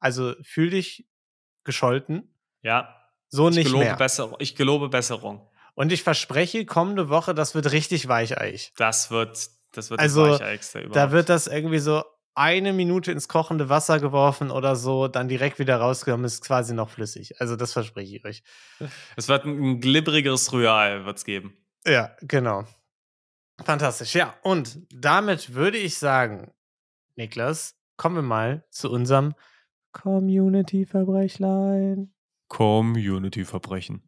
[0.00, 1.08] also fühl dich
[1.64, 2.34] gescholten.
[2.62, 2.94] Ja.
[3.28, 3.96] So ich nicht gelobe mehr.
[3.96, 4.36] Besserung.
[4.38, 5.48] Ich gelobe Besserung.
[5.74, 8.72] Und ich verspreche, kommende Woche, das wird richtig weicheich.
[8.76, 10.96] Das wird, das wird also, das weicheiigste überhaupt.
[10.96, 12.02] Da wird das irgendwie so
[12.34, 16.88] eine Minute ins kochende Wasser geworfen oder so, dann direkt wieder rausgekommen, ist quasi noch
[16.88, 17.40] flüssig.
[17.40, 18.42] Also das verspreche ich euch.
[19.16, 21.56] Es wird ein glibberigeres Rührei wird's geben.
[21.84, 22.64] Ja, genau.
[23.64, 24.14] Fantastisch.
[24.14, 26.52] Ja, und damit würde ich sagen,
[27.16, 29.34] Niklas, kommen wir mal zu unserem
[29.92, 32.12] Community-Verbrechlein.
[32.48, 34.02] Community-Verbrechen.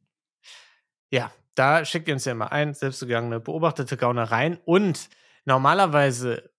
[1.10, 5.08] Ja, da schickt ihr uns ja immer ein, selbstgegangene, beobachtete Gaunereien und
[5.44, 6.50] normalerweise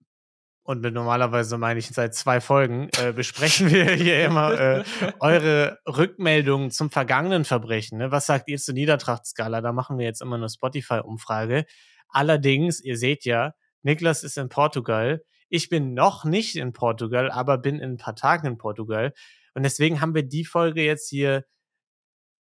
[0.64, 4.84] und mit normalerweise meine ich seit zwei Folgen, äh, besprechen wir hier immer äh,
[5.20, 7.98] eure Rückmeldungen zum vergangenen Verbrechen.
[7.98, 8.12] Ne?
[8.12, 9.62] Was sagt ihr zur Niedertrachtskala?
[9.62, 11.66] Da machen wir jetzt immer eine Spotify-Umfrage.
[12.10, 15.24] Allerdings, ihr seht ja, Niklas ist in Portugal.
[15.52, 19.14] Ich bin noch nicht in Portugal, aber bin in ein paar Tagen in Portugal.
[19.54, 21.46] Und deswegen haben wir die Folge jetzt hier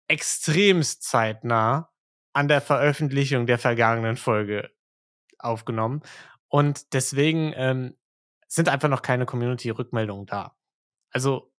[0.08, 1.90] extremst zeitnah
[2.32, 4.70] an der Veröffentlichung der vergangenen Folge
[5.38, 6.02] aufgenommen.
[6.48, 7.94] Und deswegen ähm,
[8.48, 10.56] sind einfach noch keine Community-Rückmeldungen da.
[11.10, 11.52] Also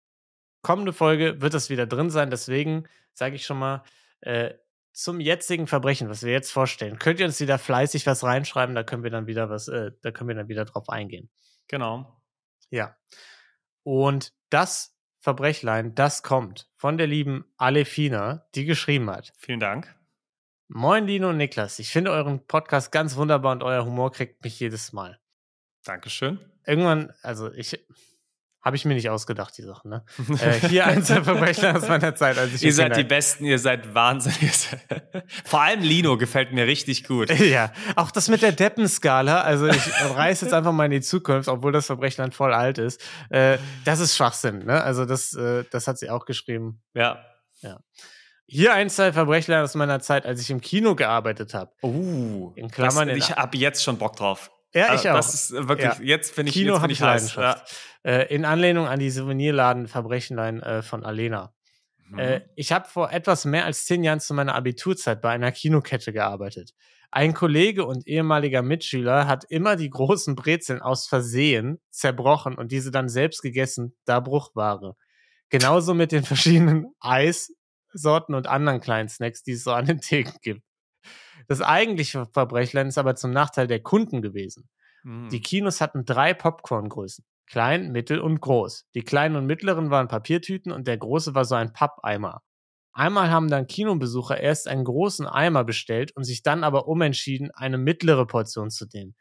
[0.64, 2.32] kommende Folge wird das wieder drin sein.
[2.32, 3.84] Deswegen sage ich schon mal,
[4.22, 4.56] äh,
[4.96, 8.84] zum jetzigen Verbrechen, was wir jetzt vorstellen, könnt ihr uns wieder fleißig was reinschreiben, da
[8.84, 11.30] können wir dann wieder was, äh, da können wir dann wieder drauf eingehen.
[11.68, 12.22] Genau.
[12.70, 12.96] Ja.
[13.84, 19.34] Und das Verbrechlein, das kommt von der lieben Alefina, die geschrieben hat.
[19.38, 19.94] Vielen Dank.
[20.70, 24.60] Moin Lino und Niklas, ich finde euren Podcast ganz wunderbar und euer Humor kriegt mich
[24.62, 25.20] jedes Mal.
[25.84, 26.40] Dankeschön.
[26.66, 27.86] Irgendwann, also ich
[28.66, 30.04] habe ich mir nicht ausgedacht, die Sachen, ne?
[30.42, 32.40] äh, hier eins der Verbrecher aus meiner Zeit.
[32.40, 34.70] Als ich ihr seid die Besten, ihr seid wahnsinnig.
[35.46, 37.30] Vor allem Lino gefällt mir richtig gut.
[37.40, 41.48] ja, auch das mit der Deppenskala, also ich reiße jetzt einfach mal in die Zukunft,
[41.48, 43.00] obwohl das Verbrechen voll alt ist.
[43.30, 44.84] Äh, das ist Schwachsinn, ne?
[44.84, 46.82] Also das, äh, das hat sie auch geschrieben.
[46.96, 47.24] Ja.
[47.62, 47.80] Ja.
[48.48, 51.72] Hier ein zwei Verbrechler aus meiner Zeit, als ich im Kino gearbeitet habe.
[51.84, 53.10] Uh, in Klammern.
[53.10, 54.52] Das, ich habe jetzt schon Bock drauf.
[54.76, 55.16] Ja, ich auch.
[55.16, 56.04] Das ist wirklich, ja.
[56.04, 57.72] jetzt finde ich, Kino jetzt bin ich Leidenschaft.
[58.04, 58.12] Ja.
[58.12, 61.54] Äh, in Anlehnung an die Souvenirladen Verbrechenlein äh, von Alena.
[62.10, 62.20] Mhm.
[62.20, 66.12] Äh, ich habe vor etwas mehr als zehn Jahren zu meiner Abiturzeit bei einer Kinokette
[66.12, 66.74] gearbeitet.
[67.10, 72.92] Ein Kollege und ehemaliger Mitschüler hat immer die großen Brezeln aus Versehen zerbrochen und diese
[72.92, 74.96] dann selbst gegessen, da Bruchware.
[75.50, 80.36] Genauso mit den verschiedenen Eissorten und anderen kleinen Snacks, die es so an den Theken
[80.42, 80.65] gibt.
[81.48, 84.70] Das eigentliche Verbrechlein ist aber zum Nachteil der Kunden gewesen.
[85.04, 85.30] Mhm.
[85.30, 87.26] Die Kinos hatten drei Popcorngrößen.
[87.48, 88.88] Klein, mittel und groß.
[88.96, 92.42] Die kleinen und mittleren waren Papiertüten und der große war so ein Pappeimer.
[92.92, 97.78] Einmal haben dann Kinobesucher erst einen großen Eimer bestellt und sich dann aber umentschieden, eine
[97.78, 99.16] mittlere Portion zu nehmen.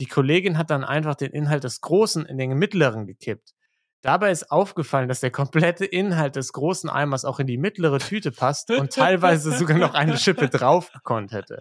[0.00, 3.52] Die Kollegin hat dann einfach den Inhalt des Großen in den mittleren gekippt.
[4.02, 8.32] Dabei ist aufgefallen, dass der komplette Inhalt des großen Eimers auch in die mittlere Tüte
[8.32, 11.60] passt und teilweise sogar noch eine Schippe drauf gekonnt hätte.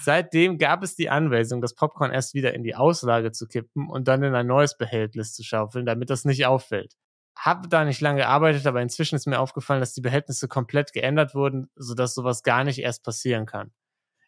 [0.00, 4.08] Seitdem gab es die Anweisung, das Popcorn erst wieder in die Auslage zu kippen und
[4.08, 6.94] dann in ein neues Behältnis zu schaufeln, damit das nicht auffällt.
[7.36, 11.34] Hab da nicht lange gearbeitet, aber inzwischen ist mir aufgefallen, dass die Behältnisse komplett geändert
[11.34, 13.72] wurden, sodass sowas gar nicht erst passieren kann.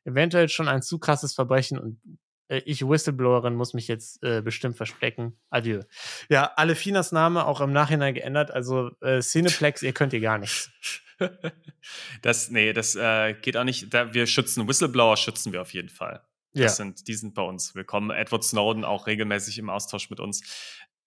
[0.04, 2.00] Eventuell schon ein zu krasses Verbrechen und
[2.48, 5.38] äh, ich Whistleblowerin muss mich jetzt äh, bestimmt verstecken.
[5.50, 5.82] Adieu.
[6.28, 8.50] Ja, alle Finas Name auch im Nachhinein geändert.
[8.50, 10.70] Also äh, Cineplex, ihr könnt ihr gar nichts.
[12.22, 13.92] das, nee, das äh, geht auch nicht.
[13.92, 16.22] Da, wir schützen Whistleblower, schützen wir auf jeden Fall.
[16.54, 16.84] Das ja.
[16.84, 18.10] sind, die sind bei uns willkommen.
[18.10, 20.42] Edward Snowden auch regelmäßig im Austausch mit uns.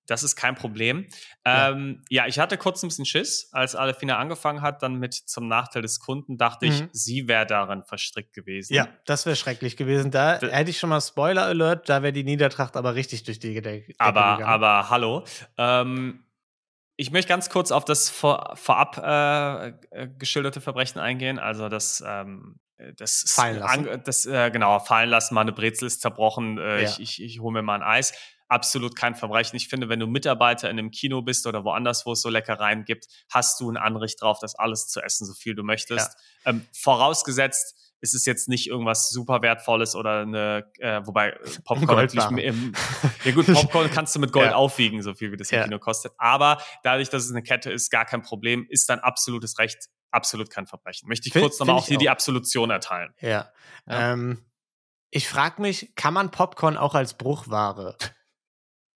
[0.08, 1.08] Das ist kein Problem.
[1.46, 1.70] Ja.
[1.70, 5.48] Ähm, ja, ich hatte kurz ein bisschen Schiss, als Alefina angefangen hat, dann mit zum
[5.48, 6.72] Nachteil des Kunden, dachte mhm.
[6.72, 8.74] ich, sie wäre darin verstrickt gewesen.
[8.74, 10.12] Ja, das wäre schrecklich gewesen.
[10.12, 13.40] Da D hätte ich schon mal Spoiler Alert, da wäre die Niedertracht aber richtig durch
[13.40, 14.44] die Decke aber, gegangen.
[14.44, 15.24] Aber hallo.
[15.58, 16.26] Ähm,
[16.98, 21.40] ich möchte ganz kurz auf das vor, vorab äh, äh geschilderte Verbrechen eingehen.
[21.40, 22.60] Also das, ähm,
[22.98, 24.02] das fallen lassen.
[24.04, 25.34] das äh, genau fallen lassen.
[25.34, 26.58] Mal eine Brezel ist zerbrochen.
[26.58, 26.90] Äh, ja.
[26.90, 28.14] Ich, ich, ich hole mir mal ein Eis
[28.52, 29.56] absolut kein Verbrechen.
[29.56, 32.84] Ich finde, wenn du Mitarbeiter in einem Kino bist oder woanders, wo es so Leckereien
[32.84, 36.18] gibt, hast du ein Anrecht drauf, das alles zu essen, so viel du möchtest.
[36.46, 36.52] Ja.
[36.52, 41.96] Ähm, vorausgesetzt, ist es jetzt nicht irgendwas super wertvolles oder eine, äh, wobei äh, Popcorn
[41.96, 42.74] natürlich im,
[43.24, 44.56] ja gut, Popcorn kannst du mit Gold ja.
[44.56, 45.64] aufwiegen, so viel wie das im ja.
[45.64, 46.12] Kino kostet.
[46.18, 50.50] Aber dadurch, dass es eine Kette ist, gar kein Problem, ist dein absolutes Recht absolut
[50.50, 51.08] kein Verbrechen.
[51.08, 52.02] Möchte ich Find, kurz nochmal auch hier auch.
[52.02, 53.14] die Absolution erteilen.
[53.22, 53.50] Ja.
[53.88, 54.44] Ähm,
[55.10, 57.96] ich frage mich, kann man Popcorn auch als Bruchware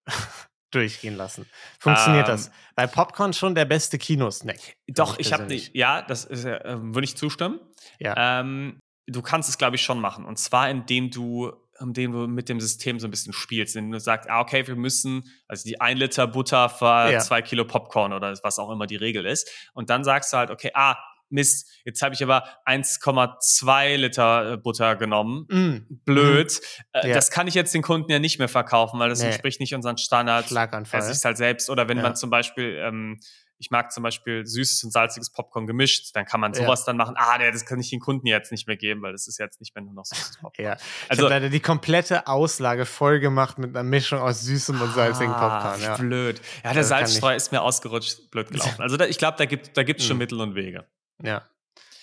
[0.72, 1.48] durchgehen lassen.
[1.80, 2.52] Funktioniert ähm, das?
[2.76, 4.60] Weil Popcorn schon der beste Kinosnack.
[4.88, 5.76] Doch, ich habe nicht.
[5.76, 7.60] Ja, das ist, äh, würde ich zustimmen.
[8.00, 8.42] Ja.
[8.42, 10.26] Ähm, du kannst es, glaube ich, schon machen.
[10.26, 13.76] Und zwar, indem du, indem du mit dem System so ein bisschen spielst.
[13.76, 17.20] Indem du sagst, ah, okay, wir müssen, also die ein Liter Butter für ja.
[17.20, 19.50] zwei Kilo Popcorn oder was auch immer die Regel ist.
[19.74, 20.98] Und dann sagst du halt, okay, ah,
[21.30, 25.46] Mist, jetzt habe ich aber 1,2 Liter äh, Butter genommen.
[25.50, 26.00] Mm.
[26.06, 26.60] Blöd.
[26.94, 27.08] Mm.
[27.08, 27.14] Ja.
[27.14, 29.28] Das kann ich jetzt den Kunden ja nicht mehr verkaufen, weil das nee.
[29.28, 30.50] entspricht nicht unseren Standards.
[30.50, 31.00] Schlaganfall.
[31.00, 31.70] Er sich halt selbst.
[31.70, 32.04] Oder wenn ja.
[32.04, 33.20] man zum Beispiel ähm,
[33.58, 36.86] ich mag zum Beispiel süßes und salziges Popcorn gemischt, dann kann man sowas ja.
[36.88, 37.16] dann machen.
[37.18, 39.60] Ah, nee, das kann ich den Kunden jetzt nicht mehr geben, weil das ist jetzt
[39.60, 40.66] nicht mehr nur noch süßes Popcorn.
[40.66, 40.74] ja.
[40.76, 45.34] Ich also leider die komplette Auslage voll gemacht mit einer Mischung aus süßem und salzigem
[45.34, 45.82] ah, Popcorn.
[45.82, 45.98] Ja.
[45.98, 46.42] Blöd.
[46.64, 48.76] Ja, der Salzstreu ist mir ausgerutscht, blöd gelaufen.
[48.86, 50.20] Also da, ich glaube, da gibt da gibt's schon mhm.
[50.20, 50.86] Mittel und Wege.
[51.22, 51.48] Ja,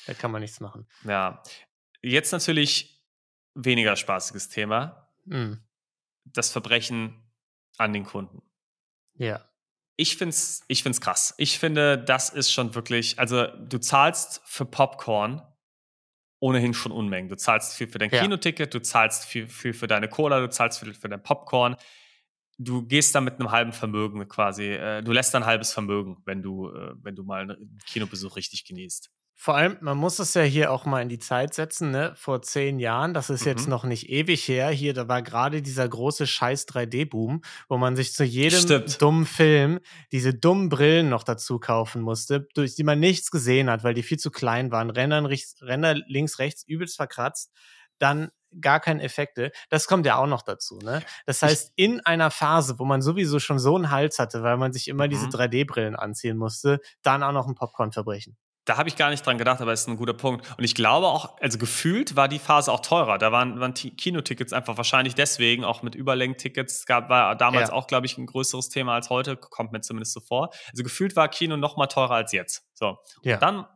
[0.06, 0.86] da kann man nichts machen.
[1.04, 1.42] Ja,
[2.00, 3.02] jetzt natürlich
[3.54, 5.12] weniger spaßiges Thema.
[5.24, 5.62] Mhm.
[6.24, 7.22] Das Verbrechen
[7.76, 8.42] an den Kunden.
[9.14, 9.44] Ja
[9.96, 11.34] ich finde es ich find's krass.
[11.36, 15.42] Ich finde, das ist schon wirklich, also du zahlst für Popcorn
[16.40, 17.28] ohnehin schon Unmengen.
[17.28, 18.20] Du zahlst viel für dein ja.
[18.20, 21.76] Kinoticket, du zahlst viel, viel für deine Cola, du zahlst viel für dein Popcorn.
[22.58, 26.42] Du gehst da mit einem halben Vermögen quasi, äh, du lässt ein halbes Vermögen, wenn
[26.42, 29.10] du, äh, wenn du mal einen Kinobesuch richtig genießt.
[29.34, 32.12] Vor allem, man muss es ja hier auch mal in die Zeit setzen, ne?
[32.14, 33.48] Vor zehn Jahren, das ist mhm.
[33.48, 34.70] jetzt noch nicht ewig her.
[34.70, 39.02] Hier, da war gerade dieser große Scheiß 3D-Boom, wo man sich zu jedem Stimmt.
[39.02, 39.80] dummen Film
[40.12, 44.04] diese dummen Brillen noch dazu kaufen musste, durch die man nichts gesehen hat, weil die
[44.04, 44.90] viel zu klein waren.
[44.90, 45.28] Ränder,
[45.60, 47.50] Ränder links, rechts übelst verkratzt.
[47.98, 48.30] Dann
[48.60, 49.52] gar keine Effekte.
[49.70, 51.02] Das kommt ja auch noch dazu, ne?
[51.26, 54.72] Das heißt, in einer Phase, wo man sowieso schon so einen Hals hatte, weil man
[54.72, 55.10] sich immer mhm.
[55.10, 58.36] diese 3D-Brillen anziehen musste, dann auch noch ein Popcorn-Verbrechen.
[58.64, 60.48] Da habe ich gar nicht dran gedacht, aber es ist ein guter Punkt.
[60.56, 63.18] Und ich glaube auch, also gefühlt war die Phase auch teurer.
[63.18, 67.74] Da waren, waren Kinotickets einfach wahrscheinlich deswegen, auch mit Überlängen-Tickets, gab, war damals ja.
[67.74, 70.50] auch, glaube ich, ein größeres Thema als heute, kommt mir zumindest so vor.
[70.70, 72.64] Also gefühlt war Kino noch mal teurer als jetzt.
[72.74, 72.98] So.
[73.22, 73.34] Ja.
[73.34, 73.66] Und dann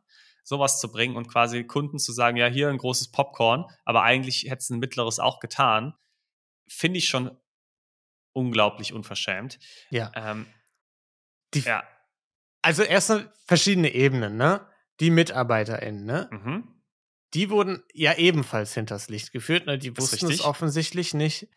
[0.47, 4.45] sowas zu bringen und quasi Kunden zu sagen, ja, hier ein großes Popcorn, aber eigentlich
[4.45, 5.95] hätte es ein mittleres auch getan,
[6.69, 7.37] finde ich schon
[8.33, 9.59] unglaublich unverschämt.
[9.91, 10.13] Ja.
[10.15, 10.47] Ähm,
[11.53, 11.83] die, ja.
[12.63, 14.67] Also erstmal verschiedene Ebenen, ne?
[15.01, 16.29] die MitarbeiterInnen, ne?
[16.31, 16.83] Mhm.
[17.35, 19.79] Die wurden ja ebenfalls hinters Licht geführt, ne?
[19.79, 21.49] Die wussten es offensichtlich nicht.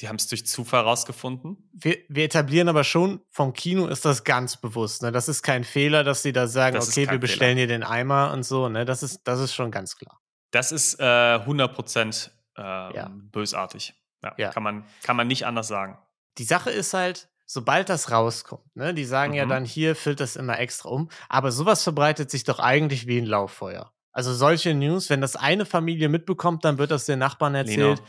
[0.00, 1.68] Die haben es durch Zufall rausgefunden.
[1.72, 5.02] Wir, wir, etablieren aber schon, vom Kino ist das ganz bewusst.
[5.02, 5.12] Ne?
[5.12, 7.68] Das ist kein Fehler, dass sie da sagen, das okay, wir bestellen Fehler.
[7.68, 8.68] hier den Eimer und so.
[8.68, 8.84] Ne?
[8.86, 10.20] Das, ist, das ist schon ganz klar.
[10.52, 13.10] Das ist äh, 100% äh, ja.
[13.12, 13.94] bösartig.
[14.22, 14.50] Ja, ja.
[14.50, 15.98] Kann, man, kann man nicht anders sagen.
[16.38, 19.38] Die Sache ist halt, sobald das rauskommt, ne, die sagen mhm.
[19.38, 23.18] ja dann hier, füllt das immer extra um, aber sowas verbreitet sich doch eigentlich wie
[23.18, 23.92] ein Lauffeuer.
[24.12, 28.08] Also solche News, wenn das eine Familie mitbekommt, dann wird das den Nachbarn erzählt Lino.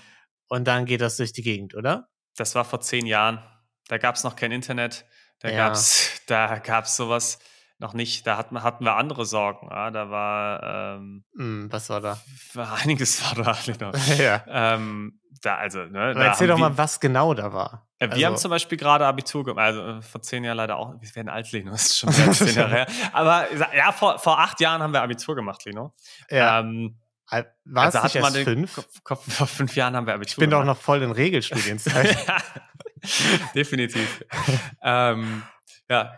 [0.51, 2.09] Und dann geht das durch die Gegend, oder?
[2.35, 3.41] Das war vor zehn Jahren.
[3.87, 5.05] Da gab es noch kein Internet.
[5.39, 5.55] Da ja.
[5.55, 7.39] gab's, da gab's sowas
[7.79, 8.27] noch nicht.
[8.27, 9.69] Da hatten, hatten wir andere Sorgen.
[9.71, 12.19] Ja, da war ähm, mm, was war da?
[12.83, 13.57] Einiges war da.
[13.65, 13.91] Genau.
[14.17, 14.43] ja.
[14.45, 16.13] Ähm, da also ne.
[16.15, 17.87] Da erzähl doch mal, was genau da war.
[17.99, 20.75] Äh, wir also, haben zum Beispiel gerade Abitur gemacht, also äh, vor zehn Jahren leider
[20.75, 22.87] auch, wir werden alt, Lino, das ist schon zehn Jahre her.
[23.13, 25.95] Aber ja, vor, vor acht Jahren haben wir Abitur gemacht, Lino.
[26.29, 26.59] Ja.
[26.59, 26.99] Ähm,
[27.31, 28.87] war also es nicht erst fünf?
[29.03, 30.63] vor fünf Jahren haben wir Abitur Ich bin gemacht.
[30.63, 32.17] doch noch voll in Regelstudienzeit.
[33.55, 34.23] Definitiv.
[34.83, 35.43] ähm,
[35.89, 36.17] ja.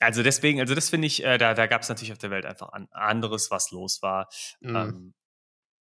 [0.00, 2.46] Also deswegen, also das finde ich, äh, da, da gab es natürlich auf der Welt
[2.46, 4.28] einfach an, anderes, was los war.
[4.60, 4.76] Mhm.
[4.76, 5.14] Ähm,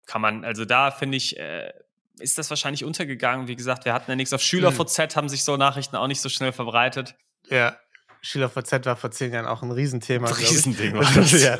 [0.05, 1.71] kann man, also da finde ich, äh,
[2.19, 3.47] ist das wahrscheinlich untergegangen.
[3.47, 5.15] Wie gesagt, wir hatten ja nichts auf SchülerVZ, hm.
[5.15, 7.15] haben sich so Nachrichten auch nicht so schnell verbreitet.
[7.49, 7.77] Ja,
[8.21, 10.27] SchülerVZ war vor zehn Jahren auch ein Riesenthema.
[10.29, 11.31] Riesending das.
[11.43, 11.57] ja.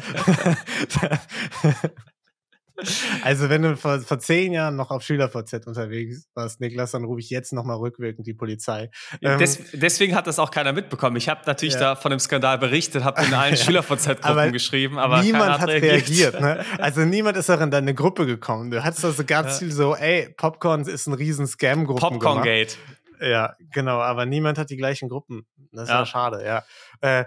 [3.23, 7.19] Also, wenn du vor, vor zehn Jahren noch auf SchülerVZ unterwegs warst, Niklas, dann rufe
[7.19, 8.89] ich jetzt nochmal rückwirkend die Polizei.
[9.21, 11.15] Ähm, Des, deswegen hat das auch keiner mitbekommen.
[11.15, 11.79] Ich habe natürlich ja.
[11.79, 13.63] da von dem Skandal berichtet, habe in allen ja.
[13.63, 16.35] SchülerVZ-Gruppen geschrieben, aber niemand hat reagiert.
[16.35, 16.65] reagiert ne?
[16.79, 18.71] Also niemand ist auch in deine Gruppe gekommen.
[18.71, 19.59] Du hattest also ganz ja.
[19.59, 22.77] viel so, ey, Popcorn ist ein riesen Scam-Gruppen Popcorn-Gate.
[23.19, 25.45] Ja, genau, aber niemand hat die gleichen Gruppen.
[25.71, 26.63] Das ist ja, schade, ja.
[27.01, 27.25] Äh,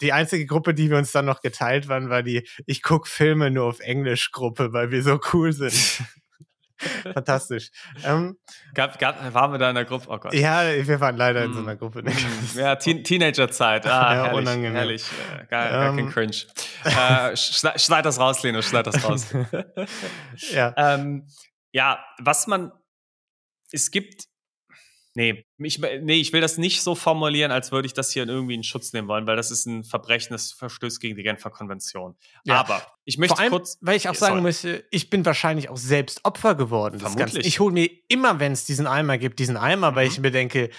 [0.00, 3.50] die einzige Gruppe, die wir uns dann noch geteilt waren, war die Ich guck Filme
[3.50, 5.74] nur auf Englisch Gruppe, weil wir so cool sind.
[7.12, 7.70] Fantastisch.
[8.04, 8.38] Ähm,
[8.72, 10.06] gab, gab, waren wir da in der Gruppe?
[10.08, 10.32] Oh Gott.
[10.32, 11.78] Ja, wir waren leider in so einer hm.
[11.78, 12.04] Gruppe.
[12.54, 13.84] ja, Teen Teenagerzeit.
[13.86, 14.74] Ah, ja, herrlich, unangenehm.
[14.74, 15.04] Herrlich.
[15.34, 16.10] Äh, gar, gar kein ähm.
[16.10, 16.36] Cringe.
[16.84, 19.26] äh, schneid, schneid das raus, Leno, schneid das raus.
[20.52, 20.72] ja.
[20.76, 21.26] Ähm,
[21.72, 22.70] ja, was man,
[23.72, 24.24] es gibt
[25.18, 28.54] Nee, ich, nee, ich will das nicht so formulieren, als würde ich das hier irgendwie
[28.54, 32.16] in Schutz nehmen wollen, weil das ist ein Verbrechen, das verstößt gegen die Genfer Konvention.
[32.44, 32.60] Ja.
[32.60, 33.78] Aber ich möchte Vor allem, kurz.
[33.80, 34.42] Weil ich auch sagen sorry.
[34.42, 37.00] möchte, ich bin wahrscheinlich auch selbst Opfer geworden.
[37.00, 37.44] Vermutlich.
[37.44, 39.96] Ich hole mir immer, wenn es diesen Eimer gibt, diesen Eimer, mhm.
[39.96, 40.70] weil ich mir denke,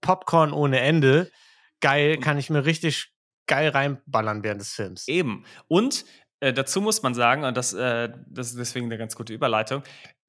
[0.00, 1.30] Popcorn ohne Ende,
[1.78, 3.12] geil, kann ich mir richtig
[3.46, 5.06] geil reinballern während des Films.
[5.06, 5.44] Eben.
[5.68, 6.04] Und
[6.40, 9.84] äh, dazu muss man sagen, und das, äh, das ist deswegen eine ganz gute Überleitung,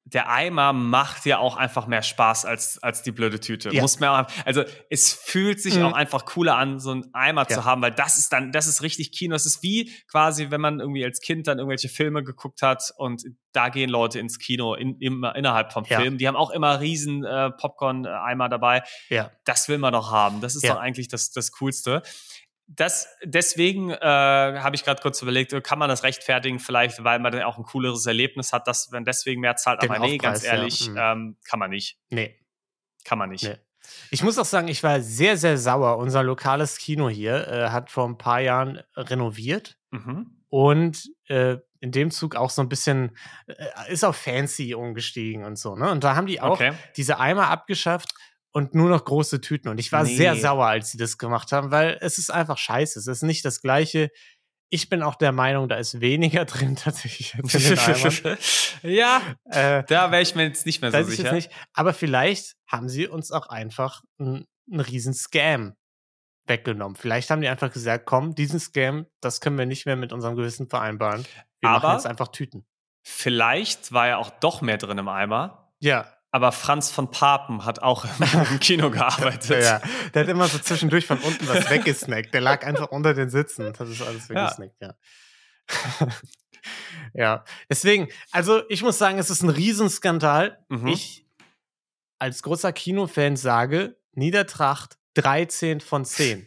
[0.06, 3.70] der Eimer macht ja auch einfach mehr Spaß als, als die blöde Tüte.
[3.70, 3.82] Ja.
[3.82, 5.86] Muss man auch, also es fühlt sich mhm.
[5.86, 7.56] auch einfach cooler an, so einen Eimer ja.
[7.56, 9.34] zu haben, weil das ist dann, das ist richtig Kino.
[9.34, 13.24] Es ist wie quasi, wenn man irgendwie als Kind dann irgendwelche Filme geguckt hat und
[13.50, 16.14] da gehen Leute ins Kino in, immer innerhalb vom Film.
[16.14, 16.18] Ja.
[16.18, 18.84] Die haben auch immer riesen äh, Popcorn-Eimer dabei.
[19.08, 19.32] Ja.
[19.44, 20.40] Das will man doch haben.
[20.40, 22.02] Das ist doch eigentlich das, das Coolste.
[22.68, 27.32] Das, deswegen äh, habe ich gerade kurz überlegt, kann man das rechtfertigen, vielleicht, weil man
[27.32, 29.82] dann auch ein cooleres Erlebnis hat, dass man deswegen mehr zahlt.
[29.82, 31.12] Den Aber nee, Aufpreis, ganz ehrlich, ja.
[31.12, 31.98] ähm, kann man nicht.
[32.10, 32.38] Nee.
[33.04, 33.44] Kann man nicht.
[33.44, 33.56] Nee.
[34.10, 35.98] Ich muss auch sagen, ich war sehr, sehr sauer.
[35.98, 40.42] Unser lokales Kino hier äh, hat vor ein paar Jahren renoviert Mhm.
[40.48, 45.56] und äh, in dem Zug auch so ein bisschen äh, ist auf fancy umgestiegen und
[45.56, 45.76] so.
[45.76, 45.88] Ne?
[45.92, 46.72] Und da haben die auch Okay.
[46.96, 48.12] diese Eimer abgeschafft
[48.56, 49.68] und nur noch große Tüten.
[49.68, 50.16] Und ich war Nee.
[50.16, 52.98] sehr sauer, als sie das gemacht haben, weil es ist einfach scheiße.
[52.98, 54.10] Es ist nicht das Gleiche.
[54.70, 57.34] Ich bin auch der Meinung, da ist weniger drin tatsächlich
[58.82, 61.32] ja, äh, da wäre ich mir jetzt nicht mehr so sicher.
[61.32, 61.50] nicht.
[61.74, 65.74] Aber vielleicht haben sie uns auch einfach einen, einen riesen Scam
[66.46, 66.96] weggenommen.
[66.96, 70.34] Vielleicht haben die einfach gesagt, komm, diesen Scam, das können wir nicht mehr mit unserem
[70.36, 71.24] Gewissen vereinbaren.
[71.60, 72.66] Wir Aber- machen jetzt einfach Tüten.
[73.04, 75.72] Vielleicht war ja auch doch mehr drin im Eimer.
[75.78, 78.04] Ja, Aber Franz von Papen hat auch
[78.50, 79.62] im, Kino gearbeitet.
[79.62, 79.80] ja.
[80.12, 82.34] Der hat immer so zwischendurch von unten was weggesnackt.
[82.34, 84.34] Der lag einfach unter den Sitzen und hat das alles Ja.
[84.34, 84.94] weggesnackt, ja.
[87.14, 90.64] ja, deswegen, also ich muss sagen, es ist ein Riesenskandal.
[90.68, 90.88] Mhm.
[90.88, 91.26] Ich
[92.18, 96.46] als großer Kinofan sage, Niedertracht 13 von 10.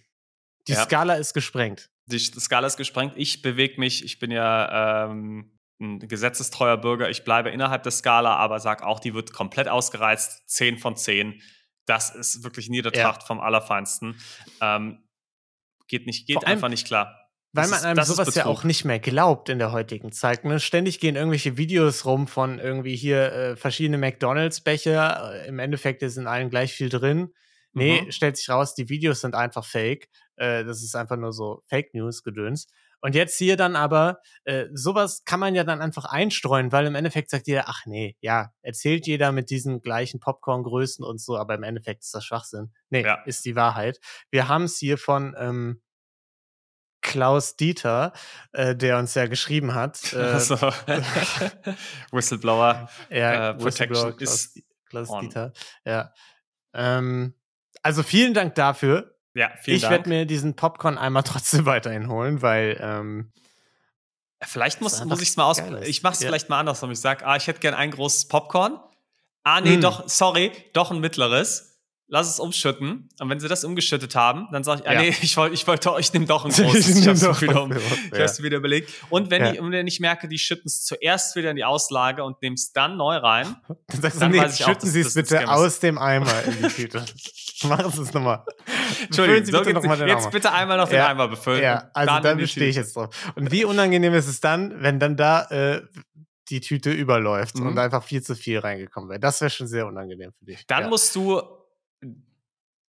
[0.68, 0.84] Die Ja.
[0.84, 1.90] Skala ist gesprengt.
[2.08, 3.14] Die Skala ist gesprengt.
[3.18, 8.36] Ich bewege mich, ich bin ja ähm, ein gesetzestreuer Bürger, ich bleibe innerhalb der Skala,
[8.36, 10.50] aber sag auch, die wird komplett ausgereizt.
[10.50, 11.42] 10 von 10.
[11.86, 14.20] Das ist wirklich Niedertracht vom Allerfeinsten.
[14.62, 15.04] Ähm,
[15.88, 17.16] geht nicht, geht Vor einfach nicht klar.
[17.52, 20.46] Weil man einem sowas ja auch nicht mehr glaubt in der heutigen Zeit.
[20.46, 20.60] Ne?
[20.60, 25.34] Ständig gehen irgendwelche Videos rum von irgendwie hier äh, verschiedene McDonalds-Becher.
[25.46, 27.34] Äh, Im Endeffekt ist in allen gleich viel drin.
[27.72, 28.12] Nee, Mhm.
[28.12, 30.10] stellt sich raus, die Videos sind einfach fake.
[30.36, 32.68] Äh, das ist einfach nur so Fake News-Gedöns.
[33.02, 36.96] Und jetzt hier dann aber, äh, sowas kann man ja dann einfach einstreuen, weil im
[36.96, 41.56] Endeffekt sagt jeder, ach nee, ja, erzählt jeder mit diesen gleichen Popcorn-Größen und so, aber
[41.56, 42.74] im Endeffekt ist das Schwachsinn.
[42.90, 43.22] Nee, Ja.
[43.26, 44.00] ist die Wahrheit.
[44.32, 45.82] Wir haben es hier von ähm,
[47.02, 48.12] Klaus Dieter,
[48.52, 50.00] äh, der uns ja geschrieben hat.
[50.14, 50.56] Äh, Also,
[52.12, 52.90] Whistleblower.
[53.10, 54.54] ja, äh, Protection Whistleblower
[54.90, 55.20] Klaus, Klaus.
[55.22, 55.54] Dieter.
[55.86, 56.14] Ja.
[56.74, 57.36] Ähm,
[57.84, 59.16] also vielen Dank dafür.
[59.36, 59.92] Ja, vielen ich Dank.
[59.92, 63.32] werde mir diesen Popcorn einmal trotzdem weiterhin holen, weil ähm,
[64.42, 65.58] Vielleicht muss, muss ich es mal aus.
[65.58, 65.88] geil ist.
[65.90, 66.28] Ich mache es Ja.
[66.30, 66.92] vielleicht mal andersrum.
[66.92, 68.80] Ich sage, ah, ich hätte gern ein großes Popcorn.
[69.44, 69.82] Ah, nee, Mm.
[69.82, 71.66] doch, sorry, doch ein mittleres.
[72.12, 73.10] Lass es umschütten.
[73.20, 75.02] Und wenn sie das umgeschüttet haben, dann sage ich, ah, Ja.
[75.02, 76.98] nee, ich wollte, ich wollte, ich nehme doch ein Ich großes.
[77.02, 77.72] Ich, hab's doch wieder, um,
[78.12, 78.38] ich ja.
[78.44, 78.92] wieder überlegt.
[79.10, 79.52] Und wenn, Ja.
[79.54, 82.56] ich, und wenn ich merke, die schütten es zuerst wieder in die Auslage und nehmen
[82.56, 83.58] es dann neu rein,
[83.88, 86.64] dann sagst du, Dann nee, weiß ich schütten Sie es bitte aus dem Eimer in
[86.64, 87.06] die Tüte.
[87.68, 88.44] Machen Sie es nochmal.
[89.04, 90.32] Entschuldigung, Sie so bitte geht's noch mal jetzt Eimer.
[90.32, 91.08] bitte einmal noch den Ja.
[91.08, 91.64] Eimer befüllen.
[91.64, 93.10] Ja, also dann da in die bestehe ich jetzt drauf.
[93.36, 95.82] Und wie unangenehm ist es dann, wenn dann da äh,
[96.50, 97.68] die Tüte überläuft Mhm.
[97.68, 99.20] und einfach viel zu viel reingekommen wäre?
[99.20, 100.66] Das wäre schon sehr unangenehm für dich.
[100.68, 100.90] Dann ja.
[100.90, 101.42] musst du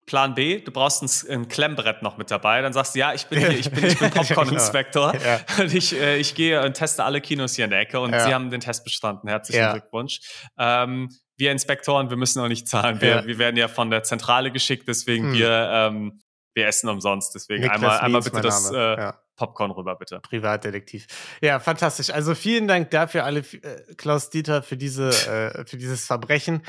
[0.07, 2.63] Plan B, du brauchst ein, ein Klemmbrett noch mit dabei.
[2.63, 5.13] Dann sagst du, ja, ich bin hier, ich bin, ich bin Ja, Popcorn-Inspektor.
[5.13, 5.25] genau.
[5.25, 5.41] Ja.
[5.63, 8.25] Und ich, äh, ich gehe und teste alle Kinos hier in der Ecke und Ja.
[8.25, 9.29] sie haben den Test bestanden.
[9.29, 9.73] Herzlichen Ja.
[9.73, 10.21] Glückwunsch.
[10.57, 13.01] Ähm, wir Inspektoren, wir müssen auch nicht zahlen.
[13.01, 13.27] Wir, Ja.
[13.27, 15.33] wir werden ja von der Zentrale geschickt, deswegen Hm.
[15.35, 16.21] wir, ähm,
[16.55, 17.35] wir essen umsonst.
[17.35, 19.19] Deswegen Niklas einmal, einmal bitte das äh, Ja.
[19.37, 20.19] Popcorn rüber, bitte.
[20.21, 21.07] Privatdetektiv.
[21.41, 22.11] Ja, fantastisch.
[22.11, 26.63] Also vielen Dank dafür alle, äh, Klaus Dieter, für diese, äh, für dieses Verbrechen.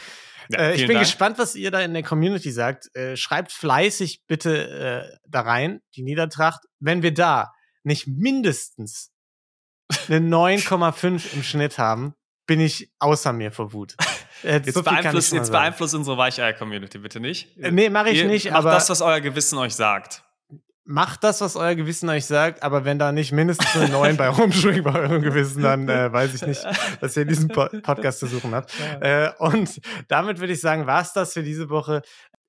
[0.52, 1.00] Ja, äh, ich bin Dank.
[1.00, 2.96] gespannt, was ihr da in der Community sagt.
[2.96, 6.62] Äh, schreibt fleißig bitte äh, da rein, die Niedertracht.
[6.80, 7.52] Wenn wir da
[7.84, 9.12] nicht mindestens
[10.08, 12.14] eine 9,5 im Schnitt haben,
[12.46, 13.96] bin ich außer mir vor Wut.
[14.44, 17.58] Jetzt, so beeinflusst, jetzt beeinflusst unsere Weicheier-Community, bitte nicht.
[17.58, 20.24] Äh, Nee, mache ich Ihr nicht, macht aber das, was euer Gewissen euch sagt.
[20.86, 24.28] macht das, was euer Gewissen euch sagt, aber wenn da nicht mindestens eine 9 bei
[24.30, 26.64] rumschwingt bei eurem Gewissen, dann äh, weiß ich nicht,
[27.00, 28.74] was ihr in diesem po Podcast zu suchen habt.
[29.02, 32.02] Äh, und damit würde ich sagen, war es das für diese Woche.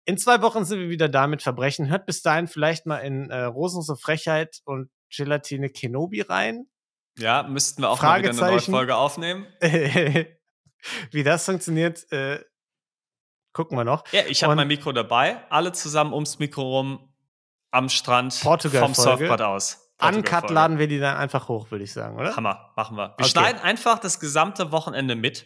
[0.07, 1.89] In zwei Wochen sind wir wieder da mit Verbrechen.
[1.91, 6.65] Hört bis dahin vielleicht mal in äh, Rosenlose Frechheit und Gelatine Kenobi rein.
[7.19, 8.61] Ja, müssten wir auch mal wieder eine neue.
[8.61, 9.47] Folge aufnehmen.
[11.11, 12.45] Wie das funktioniert, äh,
[13.53, 14.05] gucken wir noch.
[14.13, 17.13] Ja, ich habe mein Mikro dabei, alle zusammen ums Mikro rum
[17.73, 18.95] am Strand vom Portugal-Folge.
[19.01, 19.87] Surfbrett aus.
[20.03, 22.35] Uncut laden wir die dann einfach hoch, würde ich sagen, oder?
[22.35, 23.09] Hammer, machen wir.
[23.11, 23.29] Wir Okay.
[23.29, 25.45] schneiden einfach das gesamte Wochenende mit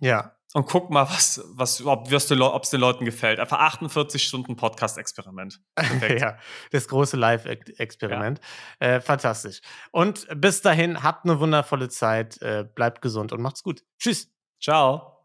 [0.00, 0.36] Ja.
[0.54, 3.38] und gucken mal, was, was, ob es den, den Leuten gefällt.
[3.38, 5.60] Einfach 48 Stunden Podcast-Experiment.
[6.18, 6.36] Ja,
[6.72, 8.40] das große Live-Experiment.
[8.80, 9.60] Äh, fantastisch.
[9.92, 13.82] Und bis dahin, habt eine wundervolle Zeit, äh, bleibt gesund und macht's gut.
[14.00, 14.32] Tschüss.
[14.60, 15.15] Ciao.